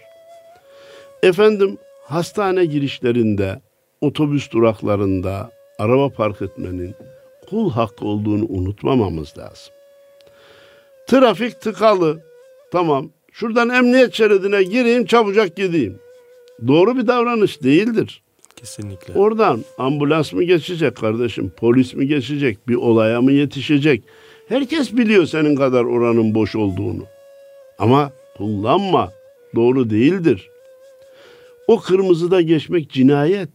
Efendim 1.23 1.77
hastane 2.05 2.65
girişlerinde, 2.65 3.61
otobüs 4.01 4.51
duraklarında 4.51 5.51
araba 5.79 6.09
park 6.09 6.41
etmenin 6.41 6.95
kul 7.49 7.71
hakkı 7.71 8.05
olduğunu 8.05 8.45
unutmamamız 8.49 9.37
lazım. 9.37 9.73
Trafik 11.07 11.61
tıkalı. 11.61 12.32
Tamam. 12.73 13.09
Şuradan 13.31 13.69
emniyet 13.69 14.13
şeridine 14.13 14.63
gireyim 14.63 15.05
çabucak 15.05 15.55
gideyim. 15.55 15.95
Doğru 16.67 16.97
bir 16.97 17.07
davranış 17.07 17.63
değildir. 17.63 18.21
Kesinlikle. 18.55 19.13
Oradan 19.13 19.63
ambulans 19.77 20.33
mı 20.33 20.43
geçecek 20.43 20.95
kardeşim? 20.95 21.51
Polis 21.57 21.93
mi 21.93 22.07
geçecek? 22.07 22.67
Bir 22.67 22.75
olaya 22.75 23.21
mı 23.21 23.31
yetişecek? 23.31 24.03
Herkes 24.47 24.97
biliyor 24.97 25.25
senin 25.25 25.55
kadar 25.55 25.83
oranın 25.83 26.35
boş 26.35 26.55
olduğunu. 26.55 27.03
Ama 27.79 28.11
kullanma. 28.37 29.11
Doğru 29.55 29.89
değildir. 29.89 30.49
O 31.67 31.79
kırmızıda 31.79 32.41
geçmek 32.41 32.89
cinayet. 32.89 33.49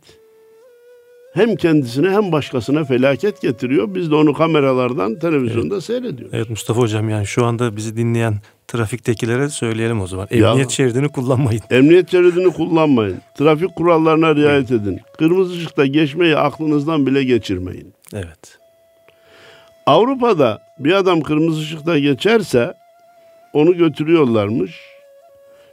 Hem 1.34 1.56
kendisine 1.56 2.10
hem 2.10 2.32
başkasına 2.32 2.84
felaket 2.84 3.40
getiriyor. 3.40 3.94
Biz 3.94 4.10
de 4.10 4.14
onu 4.14 4.32
kameralardan, 4.32 5.18
televizyonda 5.18 5.74
evet. 5.74 5.84
seyrediyoruz. 5.84 6.34
Evet 6.34 6.50
Mustafa 6.50 6.80
Hocam 6.80 7.08
yani 7.08 7.26
şu 7.26 7.44
anda 7.44 7.76
bizi 7.76 7.96
dinleyen 7.96 8.34
trafiktekilere 8.68 9.48
söyleyelim 9.48 10.00
o 10.00 10.06
zaman. 10.06 10.28
Emniyet 10.30 10.58
ya, 10.58 10.68
şeridini 10.68 11.08
kullanmayın. 11.08 11.62
Emniyet 11.70 12.10
şeridini 12.10 12.52
kullanmayın. 12.52 13.18
Trafik 13.34 13.76
kurallarına 13.76 14.34
riayet 14.34 14.70
edin. 14.70 15.00
Kırmızı 15.18 15.54
ışıkta 15.54 15.86
geçmeyi 15.86 16.36
aklınızdan 16.36 17.06
bile 17.06 17.24
geçirmeyin. 17.24 17.94
Evet. 18.12 18.58
Avrupa'da 19.86 20.62
bir 20.78 20.92
adam 20.92 21.20
kırmızı 21.20 21.60
ışıkta 21.60 21.98
geçerse 21.98 22.74
onu 23.52 23.76
götürüyorlarmış. 23.76 24.80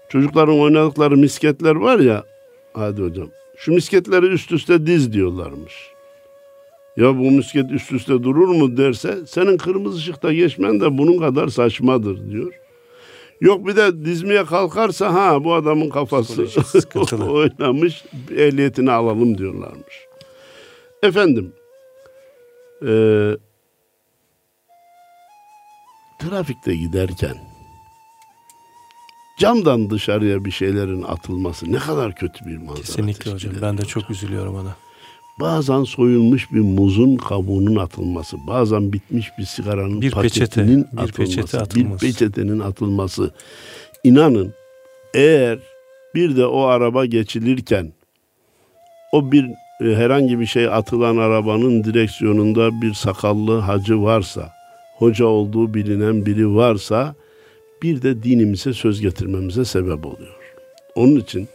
Çocukların 0.10 0.60
oynadıkları 0.60 1.18
misketler 1.18 1.76
var 1.76 2.00
ya 2.00 2.24
hadi 2.74 3.02
hocam. 3.02 3.28
Şu 3.58 3.74
misketleri 3.74 4.26
üst 4.26 4.52
üste 4.52 4.86
diz 4.86 5.14
diyorlarmış. 5.14 5.74
Ya 6.98 7.18
bu 7.18 7.32
misket 7.32 7.72
üst 7.72 7.92
üste 7.92 8.24
durur 8.24 8.48
mu 8.48 8.78
derse 8.78 9.18
senin 9.28 9.58
kırmızı 9.58 9.98
ışıkta 9.98 10.34
geçmen 10.34 10.82
de 10.82 10.98
bunun 10.98 11.18
kadar 11.20 11.48
saçmadır 11.48 12.32
diyor. 12.32 12.54
Yok 13.42 13.68
bir 13.68 13.76
de 13.76 14.06
dizmeye 14.06 14.46
kalkarsa 14.46 15.14
ha 15.14 15.44
bu 15.44 15.54
adamın 15.54 15.90
kafası 15.90 16.48
oynamış 17.32 18.04
ehliyetini 18.38 18.92
alalım 18.92 19.38
diyorlarmış. 19.38 19.96
Efendim 21.04 21.54
e, 22.88 22.92
trafikte 26.22 26.76
giderken 26.76 27.36
camdan 29.40 29.90
dışarıya 29.90 30.46
bir 30.46 30.52
şeylerin 30.52 31.02
atılması 31.02 31.72
ne 31.72 31.78
kadar 31.78 32.16
kötü 32.16 32.46
bir 32.46 32.58
manzara. 32.58 32.76
Kesinlikle 32.76 33.32
hocam. 33.32 33.54
Ben 33.62 33.78
de 33.78 33.86
çok 33.86 34.10
üzülüyorum 34.10 34.56
ona. 34.56 34.76
Bazen 35.40 35.84
soyulmuş 35.84 36.52
bir 36.52 36.60
muzun 36.60 37.16
kabuğunun 37.16 37.76
atılması, 37.76 38.38
bazen 38.48 38.94
bitmiş 38.94 39.32
bir 39.38 39.44
sigaranın 39.44 40.02
bir 40.02 40.12
paketinin 40.12 40.84
peçete, 40.84 40.98
bir 40.98 41.04
atılması, 41.04 41.14
peçete 41.14 41.60
atılması, 41.60 42.06
bir 42.06 42.14
peçetenin 42.14 42.60
atılması. 42.60 43.32
İnanın 44.04 44.54
eğer 45.14 45.60
bir 46.16 46.38
de 46.38 46.46
o 46.46 46.62
araba 46.62 47.06
geçilirken 47.06 47.94
o 49.12 49.32
bir 49.32 49.46
e, 49.82 49.96
herhangi 49.96 50.40
bir 50.40 50.46
şey 50.46 50.68
atılan 50.68 51.18
arabanın 51.18 51.84
direksiyonunda 51.84 52.82
bir 52.82 52.94
sakallı 52.94 53.60
hacı 53.60 54.02
varsa, 54.02 54.54
hoca 54.98 55.26
olduğu 55.26 55.74
bilinen 55.74 56.26
biri 56.26 56.56
varsa 56.56 57.16
bir 57.84 58.02
de 58.02 58.24
dinimize 58.24 58.74
söz 58.74 59.02
getirmemize 59.02 59.66
sebep 59.66 60.06
oluyor. 60.06 60.36
Onun 60.96 61.16
için 61.16 61.48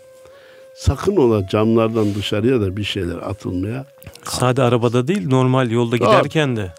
sakın 0.80 1.16
ola 1.16 1.48
camlardan 1.48 2.14
dışarıya 2.14 2.60
da 2.60 2.76
bir 2.76 2.84
şeyler 2.84 3.16
atılmaya. 3.16 3.86
Sade 4.24 4.62
arabada 4.62 5.08
değil 5.08 5.28
normal 5.28 5.70
yolda 5.70 5.96
Tabii. 5.98 6.08
giderken 6.08 6.56
de. 6.56 6.72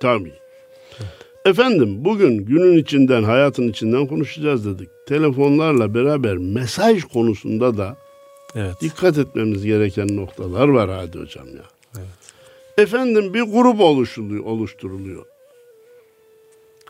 Tabii. 0.00 0.32
Efendim 1.44 2.04
bugün 2.04 2.38
günün 2.44 2.78
içinden, 2.78 3.22
hayatın 3.22 3.68
içinden 3.68 4.06
konuşacağız 4.06 4.66
dedik. 4.66 4.88
Telefonlarla 5.06 5.94
beraber 5.94 6.36
mesaj 6.36 7.04
konusunda 7.04 7.76
da 7.76 7.96
Evet. 8.54 8.80
dikkat 8.80 9.18
etmemiz 9.18 9.64
gereken 9.64 10.16
noktalar 10.16 10.68
var 10.68 10.90
Hadi 10.90 11.18
Hocam 11.18 11.46
ya. 11.46 12.02
Efendim 12.78 13.34
bir 13.34 13.42
grup 13.42 13.80
oluşuluyor, 13.80 14.44
oluşturuluyor. 14.44 15.24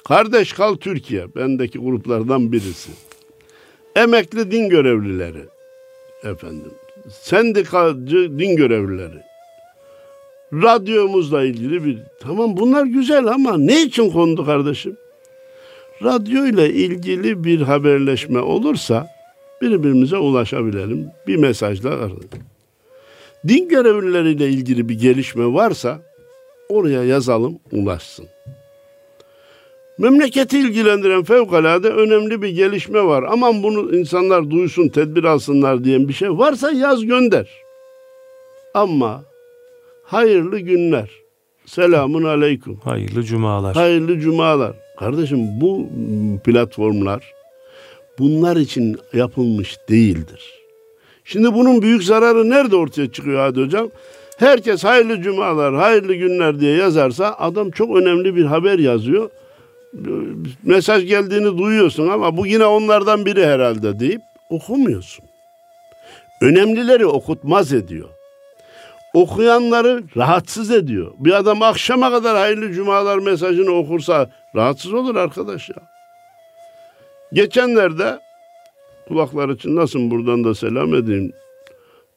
Kardeş 0.05 0.53
Kal 0.53 0.75
Türkiye, 0.75 1.35
bendeki 1.35 1.79
gruplardan 1.79 2.53
birisi. 2.53 2.91
Emekli 3.97 4.51
din 4.51 4.69
görevlileri, 4.69 5.45
efendim, 6.25 6.75
sendikacı 7.09 8.39
din 8.39 8.57
görevlileri, 8.57 9.23
radyomuzla 10.53 11.45
ilgili 11.45 11.85
bir, 11.85 11.99
tamam 12.21 12.57
bunlar 12.57 12.85
güzel 12.85 13.27
ama 13.27 13.59
ne 13.59 13.83
için 13.83 14.11
kondu 14.11 14.47
kardeşim? 14.47 14.97
Radyo 16.03 16.47
ile 16.47 16.71
ilgili 16.71 17.45
bir 17.45 17.61
haberleşme 17.61 18.41
olursa 18.41 19.09
birbirimize 19.63 20.17
ulaşabilelim. 20.17 21.07
Bir 21.27 21.37
mesajla 21.37 21.91
arayalım. 21.91 22.29
Din 23.49 23.69
görevlileriyle 23.69 24.49
ilgili 24.49 24.89
bir 24.89 25.01
gelişme 25.01 25.55
varsa 25.55 25.99
oraya 26.69 27.05
yazalım, 27.05 27.59
ulaşsın. 27.73 28.27
Memleketi 29.99 30.59
ilgilendiren 30.59 31.23
fevkalade 31.25 31.89
önemli 31.89 32.43
bir 32.43 32.49
gelişme 32.49 33.05
var. 33.05 33.25
Aman 33.29 33.63
bunu 33.63 33.97
insanlar 33.97 34.51
duysun, 34.51 34.89
tedbir 34.89 35.25
alsınlar 35.25 35.85
diyen 35.85 36.09
bir 36.09 36.13
şey 36.13 36.31
varsa 36.31 36.71
yaz 36.71 37.07
gönder. 37.07 37.49
Ama 38.75 39.23
hayırlı 40.05 40.59
günler. 40.59 41.11
Selamun 41.67 42.25
aleyküm. 42.25 42.77
Hayırlı 42.85 43.23
cumalar. 43.23 43.75
Hayırlı 43.75 44.21
cumalar. 44.21 44.73
Kardeşim 44.99 45.61
bu 45.61 45.89
platformlar 46.45 47.33
bunlar 48.19 48.57
için 48.57 48.97
yapılmış 49.13 49.77
değildir. 49.89 50.63
Şimdi 51.25 51.55
bunun 51.55 51.83
büyük 51.83 52.05
zararı 52.05 52.51
nerede 52.51 52.77
ortaya 52.77 53.13
çıkıyor 53.13 53.41
Hadi 53.41 53.61
Hocam? 53.61 53.91
Herkes 54.37 54.85
hayırlı 54.85 55.23
cumalar, 55.23 55.75
hayırlı 55.75 56.15
günler 56.15 56.61
diye 56.61 56.77
yazarsa 56.77 57.35
adam 57.39 57.71
çok 57.71 57.97
önemli 57.97 58.37
bir 58.37 58.45
haber 58.45 58.79
yazıyor. 58.79 59.31
Mesaj 60.63 61.07
geldiğini 61.07 61.59
duyuyorsun 61.59 62.09
ama 62.09 62.37
bu 62.37 62.47
yine 62.47 62.65
onlardan 62.65 63.27
biri 63.27 63.47
herhalde 63.47 64.01
deyip 64.01 64.23
okumuyorsun. 64.51 65.25
Önemlileri 66.41 67.07
okutmaz 67.07 67.73
ediyor. 67.73 68.09
Okuyanları 69.15 70.03
rahatsız 70.17 70.71
ediyor. 70.71 71.13
Bir 71.19 71.33
adam 71.33 71.63
akşama 71.63 72.11
kadar 72.11 72.37
hayırlı 72.37 72.73
cumalar 72.73 73.19
mesajını 73.19 73.71
okursa 73.71 74.31
rahatsız 74.57 74.95
olur 74.95 75.17
arkadaş 75.17 75.69
ya. 75.69 75.77
Geçenlerde 77.33 78.21
kulaklar 79.09 79.49
için 79.49 79.77
nasıl 79.77 80.11
buradan 80.11 80.45
da 80.45 80.55
selam 80.55 80.95
edeyim. 80.95 81.33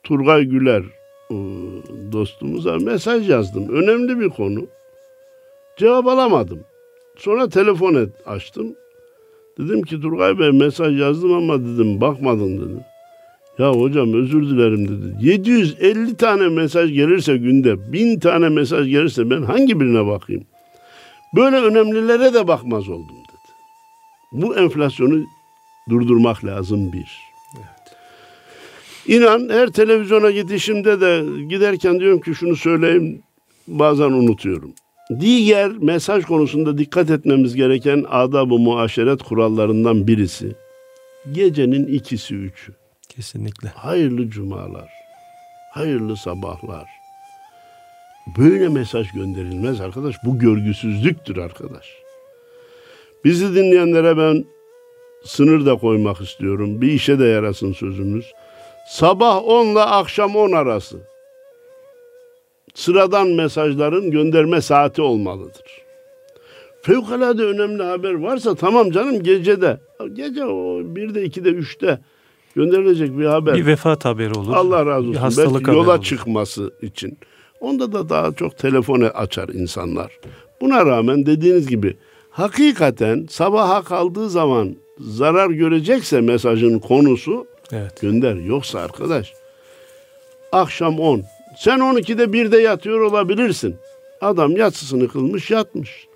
Turgay 0.03 0.43
Güler 0.43 0.83
e, 1.31 1.35
dostumuza 2.11 2.77
mesaj 2.77 3.29
yazdım. 3.29 3.69
Önemli 3.69 4.19
bir 4.19 4.29
konu. 4.29 4.67
Cevap 5.77 6.07
alamadım. 6.07 6.59
Sonra 7.17 7.49
telefon 7.49 7.93
et, 7.93 8.09
açtım. 8.25 8.75
Dedim 9.57 9.81
ki 9.81 10.01
Turgay 10.01 10.39
Bey 10.39 10.51
mesaj 10.51 10.99
yazdım 10.99 11.33
ama 11.33 11.59
dedim 11.59 12.01
bakmadın 12.01 12.57
dedim. 12.57 12.79
Ya 13.59 13.71
hocam 13.71 14.13
özür 14.13 14.49
dilerim 14.49 14.87
dedi. 14.87 15.27
750 15.27 16.17
tane 16.17 16.47
mesaj 16.47 16.93
gelirse 16.93 17.37
günde, 17.37 17.93
1000 17.93 18.19
tane 18.19 18.49
mesaj 18.49 18.87
gelirse 18.87 19.29
ben 19.29 19.41
hangi 19.41 19.79
birine 19.79 20.07
bakayım? 20.07 20.43
Böyle 21.35 21.55
önemlilere 21.55 22.33
de 22.33 22.47
bakmaz 22.47 22.89
oldum 22.89 23.15
dedi. 23.29 23.51
Bu 24.31 24.55
enflasyonu 24.55 25.23
durdurmak 25.89 26.45
lazım 26.45 26.93
bir. 26.93 27.25
İnan 29.07 29.49
her 29.49 29.67
televizyona 29.67 30.31
gidişimde 30.31 31.01
de 31.01 31.25
giderken 31.49 31.99
diyorum 31.99 32.21
ki 32.21 32.35
şunu 32.35 32.55
söyleyeyim 32.55 33.21
bazen 33.67 34.11
unutuyorum. 34.11 34.73
Diğer 35.19 35.71
mesaj 35.71 36.25
konusunda 36.25 36.77
dikkat 36.77 37.09
etmemiz 37.09 37.55
gereken 37.55 38.05
adab-ı 38.09 38.59
muaşeret 38.59 39.23
kurallarından 39.23 40.07
birisi. 40.07 40.55
Gecenin 41.31 41.87
ikisi 41.87 42.35
üçü. 42.35 42.73
Kesinlikle. 43.09 43.69
Hayırlı 43.69 44.29
cumalar, 44.29 44.89
hayırlı 45.71 46.17
sabahlar. 46.17 46.85
Böyle 48.37 48.69
mesaj 48.69 49.11
gönderilmez 49.11 49.81
arkadaş. 49.81 50.15
Bu 50.23 50.39
görgüsüzlüktür 50.39 51.37
arkadaş. 51.37 51.85
Bizi 53.25 53.55
dinleyenlere 53.55 54.17
ben 54.17 54.45
sınır 55.25 55.65
da 55.65 55.75
koymak 55.75 56.21
istiyorum. 56.21 56.81
Bir 56.81 56.91
işe 56.91 57.19
de 57.19 57.25
yarasın 57.25 57.73
sözümüz. 57.73 58.25
Sabah 58.89 59.43
10 59.43 59.65
ile 59.65 59.81
akşam 59.81 60.35
10 60.35 60.51
arası 60.51 61.14
sıradan 62.75 63.27
mesajların 63.27 64.11
gönderme 64.11 64.61
saati 64.61 65.01
olmalıdır. 65.01 65.63
Fevkalade 66.81 67.43
önemli 67.43 67.83
haber 67.83 68.13
varsa 68.13 68.55
tamam 68.55 68.91
canım 68.91 69.23
gecede. 69.23 69.79
Gece 70.13 70.45
o 70.45 70.79
1'de 70.81 71.25
2'de 71.25 71.49
3'te 71.49 71.99
gönderilecek 72.55 73.17
bir 73.17 73.25
haber. 73.25 73.55
Bir 73.55 73.65
vefat 73.65 74.05
haberi 74.05 74.33
olur. 74.33 74.53
Allah 74.55 74.85
razı 74.85 75.03
Bir 75.03 75.09
olsun. 75.09 75.19
hastalık 75.21 75.53
Belki 75.53 75.65
haberi 75.65 75.77
yola 75.77 75.91
olur. 75.95 76.03
çıkması 76.03 76.71
için. 76.81 77.17
Onda 77.59 77.91
da 77.93 78.09
daha 78.09 78.31
çok 78.31 78.57
telefonu 78.57 79.05
açar 79.05 79.49
insanlar. 79.49 80.19
Buna 80.61 80.85
rağmen 80.85 81.25
dediğiniz 81.25 81.67
gibi 81.67 81.97
hakikaten 82.29 83.25
sabaha 83.29 83.83
kaldığı 83.83 84.29
zaman 84.29 84.75
zarar 84.99 85.49
görecekse 85.49 86.21
mesajın 86.21 86.79
konusu 86.79 87.47
Evet. 87.71 88.01
gönder. 88.01 88.35
Yoksa 88.35 88.79
arkadaş 88.79 89.33
akşam 90.51 90.99
10 90.99 91.23
sen 91.57 91.79
12'de 91.79 92.23
1'de 92.23 92.57
yatıyor 92.57 93.01
olabilirsin. 93.01 93.75
Adam 94.21 94.57
yatsısını 94.57 95.07
kılmış 95.07 95.51
yatmış. 95.51 96.07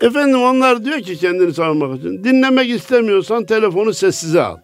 Efendim 0.00 0.42
onlar 0.42 0.84
diyor 0.84 1.00
ki 1.00 1.16
kendini 1.16 1.54
savunmak 1.54 1.98
için 1.98 2.24
dinlemek 2.24 2.70
istemiyorsan 2.70 3.44
telefonu 3.44 3.94
sessize 3.94 4.42
al. 4.42 4.56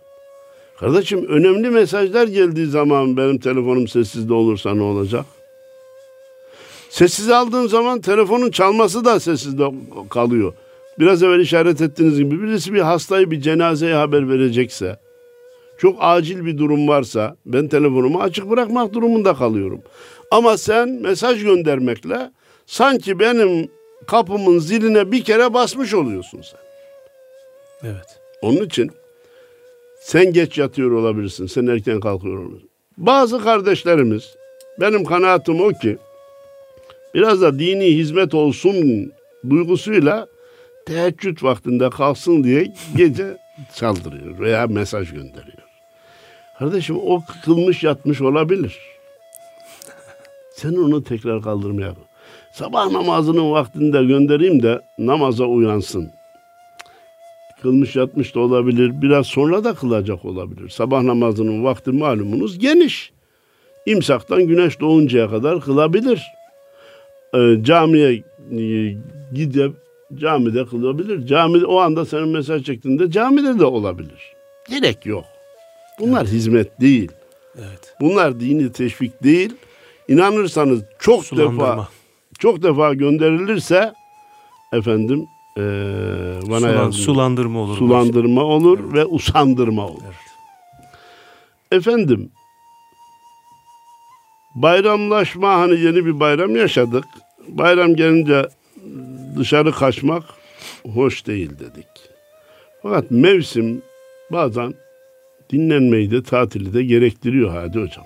Kardeşim 0.80 1.26
önemli 1.28 1.70
mesajlar 1.70 2.26
geldiği 2.26 2.66
zaman 2.66 3.16
benim 3.16 3.38
telefonum 3.38 3.88
sessizde 3.88 4.34
olursa 4.34 4.74
ne 4.74 4.82
olacak? 4.82 5.24
Sessiz 6.90 7.30
aldığın 7.30 7.66
zaman 7.66 8.00
telefonun 8.00 8.50
çalması 8.50 9.04
da 9.04 9.20
sessizde 9.20 9.64
kalıyor. 10.10 10.52
Biraz 10.98 11.22
evvel 11.22 11.40
işaret 11.40 11.80
ettiğiniz 11.80 12.18
gibi 12.18 12.42
birisi 12.42 12.74
bir 12.74 12.80
hastayı 12.80 13.30
bir 13.30 13.40
cenazeye 13.40 13.94
haber 13.94 14.28
verecekse, 14.28 14.96
çok 15.78 15.96
acil 16.00 16.46
bir 16.46 16.58
durum 16.58 16.88
varsa 16.88 17.36
ben 17.46 17.68
telefonumu 17.68 18.20
açık 18.20 18.50
bırakmak 18.50 18.92
durumunda 18.92 19.34
kalıyorum. 19.34 19.82
Ama 20.30 20.56
sen 20.58 20.88
mesaj 20.88 21.42
göndermekle 21.42 22.30
sanki 22.66 23.18
benim 23.18 23.68
kapımın 24.06 24.58
ziline 24.58 25.12
bir 25.12 25.24
kere 25.24 25.54
basmış 25.54 25.94
oluyorsun 25.94 26.42
sen. 26.42 26.60
Evet. 27.90 28.20
Onun 28.42 28.64
için 28.64 28.90
sen 30.00 30.32
geç 30.32 30.58
yatıyor 30.58 30.90
olabilirsin, 30.90 31.46
sen 31.46 31.66
erken 31.66 32.00
kalkıyor 32.00 32.38
olabilirsin. 32.38 32.70
Bazı 32.96 33.42
kardeşlerimiz, 33.42 34.34
benim 34.80 35.04
kanaatim 35.04 35.60
o 35.60 35.68
ki, 35.68 35.98
biraz 37.14 37.42
da 37.42 37.58
dini 37.58 37.84
hizmet 37.84 38.34
olsun 38.34 39.12
duygusuyla 39.50 40.26
teheccüd 40.86 41.42
vaktinde 41.42 41.90
kalksın 41.90 42.44
diye 42.44 42.74
gece 42.96 43.36
çaldırıyor 43.76 44.38
veya 44.38 44.66
mesaj 44.66 45.10
gönderiyor. 45.12 45.61
Kardeşim 46.62 46.96
o 46.96 47.22
kılmış 47.44 47.82
yatmış 47.82 48.20
olabilir. 48.20 48.78
Sen 50.54 50.72
onu 50.72 51.04
tekrar 51.04 51.42
kaldırmaya 51.42 51.94
Sabah 52.52 52.90
namazının 52.90 53.52
vaktinde 53.52 54.04
göndereyim 54.04 54.62
de 54.62 54.80
namaza 54.98 55.44
uyansın 55.44 56.10
kılmış 57.62 57.96
yatmış 57.96 58.34
da 58.34 58.40
olabilir. 58.40 59.02
Biraz 59.02 59.26
sonra 59.26 59.64
da 59.64 59.74
kılacak 59.74 60.24
olabilir. 60.24 60.68
Sabah 60.68 61.02
namazının 61.02 61.64
vakti 61.64 61.90
malumunuz 61.90 62.58
geniş. 62.58 63.12
İmsaktan 63.86 64.46
güneş 64.46 64.80
doğuncaya 64.80 65.30
kadar 65.30 65.60
kılabilir. 65.60 66.22
Ee, 67.34 67.56
camiye 67.62 68.12
e, 68.12 68.96
gidip 69.34 69.72
camide 70.14 70.66
kılabilir. 70.66 71.26
Camide 71.26 71.66
o 71.66 71.78
anda 71.78 72.04
senin 72.04 72.28
mesaj 72.28 72.64
çektiğinde 72.64 73.10
camide 73.10 73.58
de 73.58 73.64
olabilir. 73.64 74.32
Gerek 74.70 75.06
yok. 75.06 75.31
Bunlar 76.00 76.26
hizmet 76.26 76.80
değil. 76.80 77.12
Evet. 77.58 77.94
Bunlar 78.00 78.40
dini 78.40 78.72
teşvik 78.72 79.22
değil. 79.22 79.54
inanırsanız 80.08 80.82
çok 80.98 81.36
defa 81.36 81.88
çok 82.38 82.62
defa 82.62 82.94
gönderilirse 82.94 83.92
efendim 84.72 85.26
e, 85.58 85.60
bana 86.50 86.60
Sulan, 86.60 86.72
yardım- 86.72 86.92
sulandırma 86.92 87.60
olur. 87.60 87.76
sulandırma 87.76 88.42
olur 88.44 88.92
ve 88.92 89.04
usandırma 89.06 89.86
olur. 89.86 90.02
Evet. 90.06 90.16
Efendim 91.72 92.30
bayramlaşma 94.54 95.54
hani 95.54 95.80
yeni 95.80 96.06
bir 96.06 96.20
bayram 96.20 96.56
yaşadık. 96.56 97.04
Bayram 97.48 97.94
gelince 97.96 98.48
dışarı 99.38 99.72
kaçmak 99.72 100.22
hoş 100.94 101.26
değil 101.26 101.50
dedik. 101.58 101.86
Fakat 102.82 103.10
mevsim 103.10 103.82
bazen 104.32 104.74
dinlenmeyi 105.52 106.10
de 106.10 106.22
tatili 106.22 106.74
de 106.74 106.82
gerektiriyor 106.82 107.50
hadi 107.50 107.78
hocam. 107.80 108.04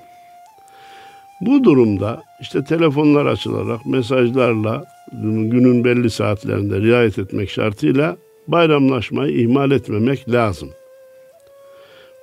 Bu 1.40 1.64
durumda 1.64 2.22
işte 2.40 2.64
telefonlar 2.64 3.26
açılarak 3.26 3.86
mesajlarla 3.86 4.84
günün 5.22 5.84
belli 5.84 6.10
saatlerinde 6.10 6.80
riayet 6.80 7.18
etmek 7.18 7.50
şartıyla 7.50 8.16
bayramlaşmayı 8.48 9.40
ihmal 9.40 9.70
etmemek 9.70 10.32
lazım. 10.32 10.70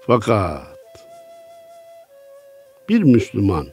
Fakat 0.07 0.61
bir 2.89 3.03
Müslüman 3.03 3.67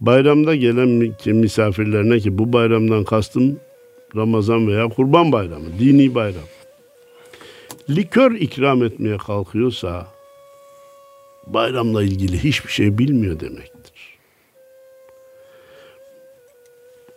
bayramda 0.00 0.54
gelen 0.54 0.88
mi- 0.88 1.12
misafirlerine 1.26 2.18
ki 2.18 2.38
bu 2.38 2.52
bayramdan 2.52 3.04
kastım 3.04 3.60
Ramazan 4.16 4.68
veya 4.68 4.88
Kurban 4.88 5.32
Bayramı, 5.32 5.66
dini 5.78 6.14
bayram. 6.14 6.42
Likör 7.90 8.30
ikram 8.30 8.82
etmeye 8.82 9.16
kalkıyorsa 9.16 10.06
bayramla 11.46 12.02
ilgili 12.02 12.44
hiçbir 12.44 12.70
şey 12.70 12.98
bilmiyor 12.98 13.40
demektir. 13.40 14.18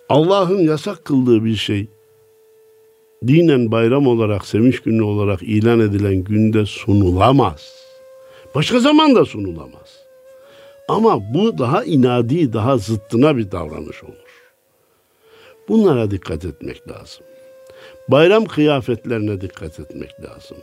Allah'ın 0.10 0.60
yasak 0.60 1.06
kıldığı 1.06 1.46
bir 1.46 1.56
şey 1.56 1.88
dinen 3.28 3.72
bayram 3.72 4.08
olarak, 4.08 4.48
sevinç 4.48 4.80
günü 4.80 5.04
olarak 5.04 5.44
ilan 5.44 5.80
edilen 5.80 6.16
günde 6.16 6.66
sunulamaz. 6.66 7.76
Başka 8.56 8.80
zaman 8.80 9.16
da 9.16 9.26
sunulamaz. 9.26 10.06
Ama 10.88 11.34
bu 11.34 11.58
daha 11.58 11.84
inadi, 11.84 12.54
daha 12.54 12.78
zıttına 12.78 13.38
bir 13.38 13.52
davranış 13.52 14.04
olur. 14.04 14.52
Bunlara 15.68 16.12
dikkat 16.12 16.46
etmek 16.46 16.88
lazım. 16.88 17.26
Bayram 18.08 18.46
kıyafetlerine 18.46 19.42
dikkat 19.42 19.80
etmek 19.80 20.12
lazım. 20.24 20.58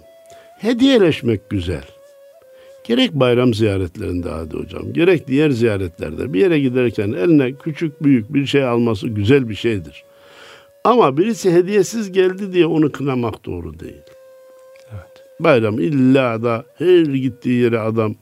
Hediyeleşmek 0.59 1.51
güzel. 1.51 1.85
Gerek 2.85 3.13
bayram 3.13 3.55
ziyaretlerinde 3.55 4.29
hadi 4.29 4.57
hocam, 4.57 4.93
gerek 4.93 5.29
diğer 5.29 5.51
ziyaretlerde 5.51 6.33
bir 6.33 6.41
yere 6.41 6.61
giderken 6.61 7.13
eline 7.13 7.53
küçük 7.53 8.03
büyük 8.03 8.35
bir 8.35 8.47
şey 8.47 8.65
alması 8.65 9.09
güzel 9.09 9.49
bir 9.49 9.55
şeydir. 9.55 10.05
Ama 10.85 11.17
birisi 11.17 11.53
hediyesiz 11.53 12.13
geldi 12.13 12.53
diye 12.53 12.67
onu 12.67 12.93
kınamak 12.93 13.45
doğru 13.45 13.81
değil. 13.81 14.03
Evet. 14.93 15.25
Bayram 15.41 15.79
illa 15.79 16.43
da 16.43 16.65
her 16.79 17.03
gittiği 17.03 17.63
yere 17.63 17.79
adam 17.79 18.15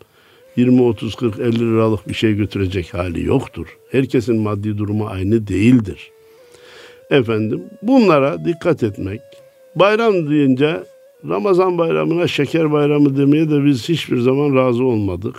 20, 0.57 0.83
30, 0.83 1.15
40, 1.15 1.39
50 1.39 1.59
liralık 1.59 2.09
bir 2.09 2.15
şey 2.15 2.35
götürecek 2.35 2.95
hali 2.95 3.27
yoktur. 3.27 3.79
Herkesin 3.91 4.41
maddi 4.41 4.79
durumu 4.79 5.07
aynı 5.07 5.47
değildir. 5.47 6.11
Efendim 7.11 7.65
bunlara 7.83 8.45
dikkat 8.45 8.83
etmek. 8.83 9.21
Bayram 9.77 10.31
deyince 10.31 10.81
Ramazan 11.29 11.79
bayramına 11.79 12.27
şeker 12.27 12.73
bayramı 12.73 13.17
demeye 13.19 13.51
de 13.51 13.65
biz 13.65 13.89
hiçbir 13.89 14.21
zaman 14.21 14.57
razı 14.57 14.85
olmadık. 14.85 15.37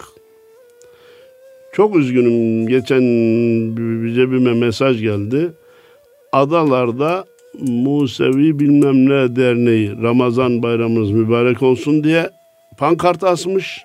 Çok 1.73 1.95
üzgünüm. 1.95 2.67
Geçen 2.67 3.01
bir- 3.77 4.13
cebime 4.15 4.53
mesaj 4.53 5.01
geldi. 5.01 5.51
Adalarda 6.31 7.25
Musevi 7.59 8.59
bilmem 8.59 9.09
ne 9.09 9.35
derneği 9.35 10.01
Ramazan 10.01 10.63
bayramınız 10.63 11.11
mübarek 11.11 11.63
olsun 11.63 12.03
diye 12.03 12.29
pankart 12.77 13.23
asmış. 13.23 13.83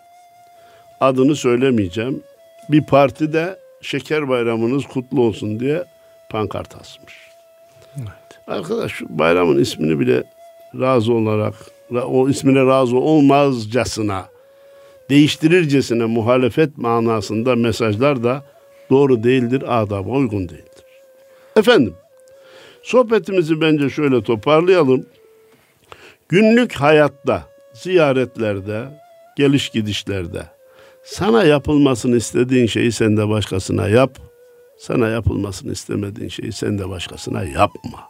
Adını 1.00 1.36
söylemeyeceğim. 1.36 2.22
Bir 2.70 2.86
parti 2.86 3.32
de 3.32 3.56
şeker 3.82 4.28
bayramınız 4.28 4.84
kutlu 4.84 5.20
olsun 5.20 5.60
diye 5.60 5.84
pankart 6.30 6.76
asmış. 6.76 7.25
Evet. 7.98 8.08
Arkadaş 8.46 9.02
bayramın 9.08 9.58
ismini 9.58 10.00
bile 10.00 10.24
razı 10.80 11.12
olarak 11.12 11.54
ra- 11.92 12.00
o 12.04 12.28
ismine 12.28 12.66
razı 12.66 12.96
olmazcasına 12.96 14.28
değiştirircesine 15.10 16.04
muhalefet 16.04 16.78
manasında 16.78 17.56
mesajlar 17.56 18.24
da 18.24 18.44
doğru 18.90 19.22
değildir, 19.22 19.82
adaba 19.82 20.10
uygun 20.10 20.48
değildir. 20.48 20.84
Efendim, 21.56 21.94
sohbetimizi 22.82 23.60
bence 23.60 23.90
şöyle 23.90 24.22
toparlayalım. 24.22 25.06
Günlük 26.28 26.72
hayatta, 26.72 27.42
ziyaretlerde, 27.72 28.84
geliş 29.36 29.68
gidişlerde 29.68 30.42
sana 31.04 31.44
yapılmasını 31.44 32.16
istediğin 32.16 32.66
şeyi 32.66 32.92
sen 32.92 33.16
de 33.16 33.28
başkasına 33.28 33.88
yap. 33.88 34.25
Sana 34.78 35.08
yapılmasını 35.08 35.72
istemediğin 35.72 36.28
şeyi 36.28 36.52
sen 36.52 36.78
de 36.78 36.88
başkasına 36.88 37.44
yapma. 37.44 38.08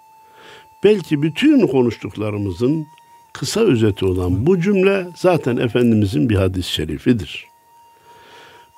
Belki 0.84 1.22
bütün 1.22 1.66
konuştuklarımızın 1.66 2.86
kısa 3.32 3.60
özeti 3.60 4.04
olan 4.04 4.46
bu 4.46 4.60
cümle 4.60 5.06
zaten 5.16 5.56
Efendimizin 5.56 6.28
bir 6.28 6.36
hadis-i 6.36 6.72
şerifidir. 6.72 7.46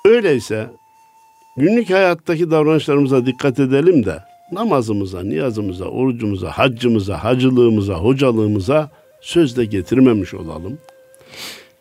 Öyleyse 0.05 0.69
günlük 1.57 1.89
hayattaki 1.89 2.51
davranışlarımıza 2.51 3.25
dikkat 3.25 3.59
edelim 3.59 4.05
de 4.05 4.23
namazımıza, 4.51 5.23
niyazımıza, 5.23 5.85
orucumuza, 5.85 6.51
haccımıza, 6.51 7.23
hacılığımıza, 7.23 7.93
hocalığımıza 7.93 8.89
sözde 9.21 9.65
getirmemiş 9.65 10.33
olalım. 10.33 10.77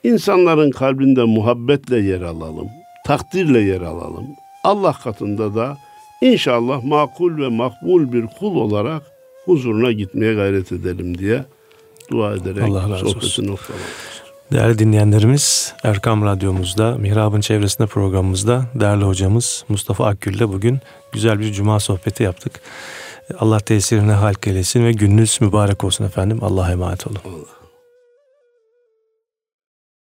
İnsanların 0.05 0.71
kalbinde 0.71 1.25
muhabbetle 1.25 1.99
yer 1.99 2.21
alalım, 2.21 2.69
takdirle 3.07 3.61
yer 3.61 3.81
alalım. 3.81 4.27
Allah 4.65 4.93
katında 4.93 5.55
da 5.55 5.77
inşallah 6.21 6.85
makul 6.85 7.43
ve 7.43 7.49
makbul 7.49 8.13
bir 8.13 8.27
kul 8.39 8.57
olarak 8.57 9.03
huzuruna 9.45 9.93
gitmeye 9.93 10.35
gayret 10.35 10.73
edelim 10.73 11.19
diye 11.19 11.45
dua 12.11 12.35
ederek 12.35 12.63
Allah 12.63 12.91
razı 12.91 12.99
sohbeti 12.99 13.47
noktalayalım. 13.47 13.91
Değerli 14.53 14.79
dinleyenlerimiz 14.79 15.75
Erkam 15.83 16.25
Radyomuzda, 16.25 16.99
Mihrab'ın 16.99 17.41
çevresinde 17.41 17.87
programımızda 17.87 18.65
değerli 18.75 19.05
hocamız 19.05 19.65
Mustafa 19.69 20.07
Akgül 20.07 20.35
ile 20.35 20.49
bugün 20.49 20.79
güzel 21.13 21.41
bir 21.41 21.53
cuma 21.53 21.81
sohbeti 21.81 22.23
yaptık. 22.23 22.61
Allah 23.39 23.61
tesirine 23.61 24.13
halk 24.13 24.47
eylesin 24.47 24.85
ve 24.85 24.93
gününüz 24.93 25.39
mübarek 25.41 25.85
olsun 25.85 26.05
efendim. 26.05 26.39
Allah'a 26.43 26.73
emanet 26.73 27.07
olun. 27.07 27.19
Allah. 27.25 27.58